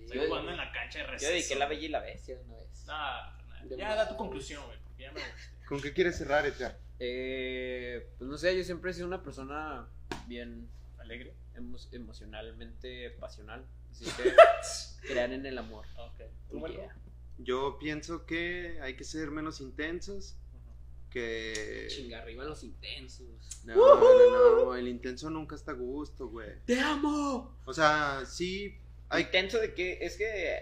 [0.03, 1.33] Estoy Yo- jugando en la cancha de Yo receso.
[1.33, 2.85] dediqué la bella y la bestia una vez.
[2.87, 3.39] Nah,
[3.77, 5.57] ya da tu conclusión, güey, porque ya me gustaste.
[5.69, 6.79] ¿Con qué quieres cerrar, Edgar?
[7.01, 9.87] Eh, pues no sé, yo siempre he sido una persona
[10.27, 11.35] bien ¿Alegre?
[11.55, 13.65] emo- emocionalmente pasional.
[13.91, 14.35] Así que
[15.07, 15.85] crean en el amor.
[15.99, 16.21] Ok.
[16.51, 16.77] ¿Tú, Marco?
[16.77, 16.97] yeah.
[17.39, 20.37] Yo pienso que hay que ser menos intensos.
[21.11, 21.87] Que.
[21.89, 23.27] Chinga, arriba los intensos.
[23.65, 26.51] No, no, no, el intenso nunca está a gusto, güey.
[26.67, 27.57] ¡Te amo!
[27.65, 28.75] O sea, sí.
[29.09, 30.55] Hay Intenso de que es que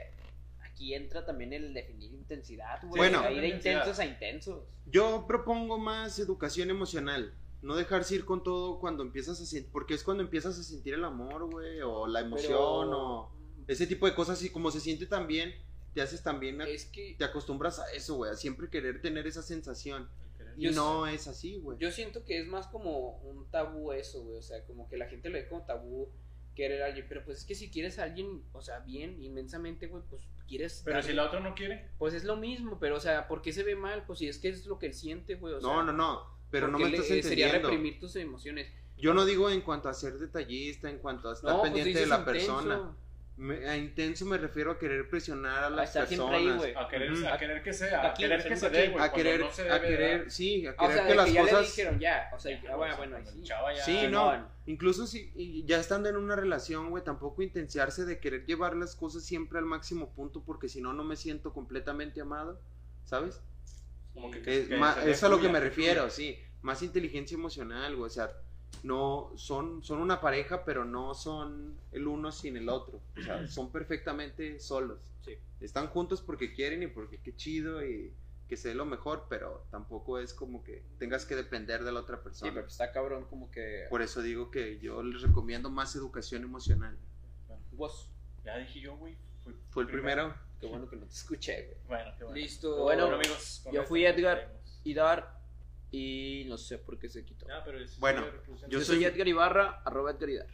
[0.62, 2.96] aquí entra también el definir intensidad, güey.
[2.98, 3.20] Bueno.
[3.20, 4.64] Hay de intensos a intensos.
[4.86, 7.34] Yo propongo más educación emocional.
[7.62, 9.70] No dejarse ir con todo cuando empiezas a sentir.
[9.72, 11.80] Porque es cuando empiezas a sentir el amor, güey.
[11.80, 13.32] O la emoción, o
[13.66, 14.40] ese tipo de cosas.
[14.44, 15.52] Y como se siente tan bien,
[15.92, 16.60] te haces también.
[16.60, 18.30] a- Es que Te acostumbras a eso, güey.
[18.30, 20.08] A siempre querer tener esa sensación.
[20.56, 21.78] Y Yo no es así, güey.
[21.78, 24.38] yo siento que es más como un tabú eso, güey.
[24.38, 26.08] O sea, como que la gente lo ve como tabú
[26.54, 27.06] querer a alguien.
[27.08, 30.80] Pero pues es que si quieres a alguien, o sea, bien, inmensamente, güey, pues quieres.
[30.84, 33.42] Pero darle- si la otra no quiere, Pues es lo mismo, pero o sea, ¿por
[33.42, 34.04] qué se ve mal?
[34.06, 35.54] Pues si es que es lo que él siente, güey.
[35.54, 36.22] O sea, no, no, no.
[36.50, 37.68] Pero no me estás le- Sería entendiendo.
[37.68, 38.68] reprimir tus emociones.
[38.96, 42.00] Yo no digo en cuanto a ser detallista, en cuanto a estar No, pues pendiente
[42.00, 42.56] de la intenso.
[42.56, 42.96] persona.
[43.38, 46.40] Me- a intenso me refiero a querer presionar a A las estar personas.
[46.40, 48.88] siempre ahí, a querer, a querer que sea, a Aquí, querer ser que se dé,
[48.88, 49.04] güey.
[49.04, 50.30] a querer, no se a querer, dar.
[50.30, 51.66] sí, a O querer sea, que de las que ya le cosas.
[51.66, 52.30] dijeron ya.
[52.34, 53.42] O sea, Ya, ah, bueno, o bueno, sí.
[53.42, 54.36] chava ya- Sí, no.
[54.38, 54.48] no.
[54.64, 59.22] Incluso si ya estando en una relación, güey, tampoco intensiarse de querer llevar las cosas
[59.22, 62.58] siempre al máximo punto, porque si no, no me siento completamente amado,
[63.04, 63.42] ¿sabes?
[64.14, 66.38] Como que, Es, que se dé es a lo que me que refiero, sí.
[66.62, 68.06] Más inteligencia emocional, güey.
[68.06, 68.30] O sea,
[68.82, 73.00] no son, son una pareja, pero no son el uno sin el otro.
[73.18, 75.00] O sea, son perfectamente solos.
[75.24, 75.36] Sí.
[75.60, 78.12] Están juntos porque quieren y porque qué chido y
[78.48, 82.00] que se dé lo mejor, pero tampoco es como que tengas que depender de la
[82.00, 82.54] otra Sí, persona.
[82.54, 83.86] pero está cabrón como que...
[83.90, 86.96] Por eso digo que yo les recomiendo más educación emocional.
[87.72, 88.08] Vos.
[88.44, 89.16] Ya dije yo, güey.
[89.42, 90.32] fui Fue el primero.
[90.60, 91.76] Qué bueno que no te escuché, güey.
[91.88, 92.38] Bueno, qué bueno.
[92.38, 92.82] Listo.
[92.84, 93.64] Bueno, amigos.
[93.72, 94.52] yo fui Edgar.
[94.84, 95.35] Y dar...
[95.90, 97.46] Y no sé por qué se quitó.
[97.46, 98.24] Ya, pero es- Bueno,
[98.68, 100.46] yo soy- Edgar Ibarra, arroba Edgar Idar.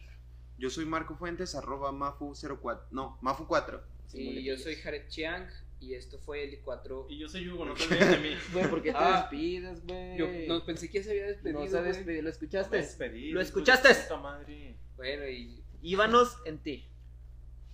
[0.58, 2.88] Yo soy Marco Fuentes, arroba Mafu04.
[2.90, 3.80] No, Mafu4.
[4.14, 5.48] Y yo soy Jared Chiang
[5.80, 8.36] y esto fue el 4 Y yo soy Hugo, no te olvides de mí.
[8.52, 9.22] Güey, ¿por qué te Ah.
[9.30, 10.18] despides, güey?
[10.18, 11.60] Yo no pensé que ya se había despedido.
[11.60, 12.76] No se despidió, ¿lo escuchaste?
[12.76, 13.94] despedí, ¿Lo escuchaste?
[13.94, 14.76] puta madre.
[14.96, 16.86] Bueno, y Íbanos en ti.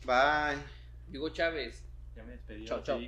[0.07, 0.57] Bye.
[1.19, 1.85] Hugo Chávez.
[2.17, 2.65] Ya me despedí.
[2.65, 2.99] Chao, chao.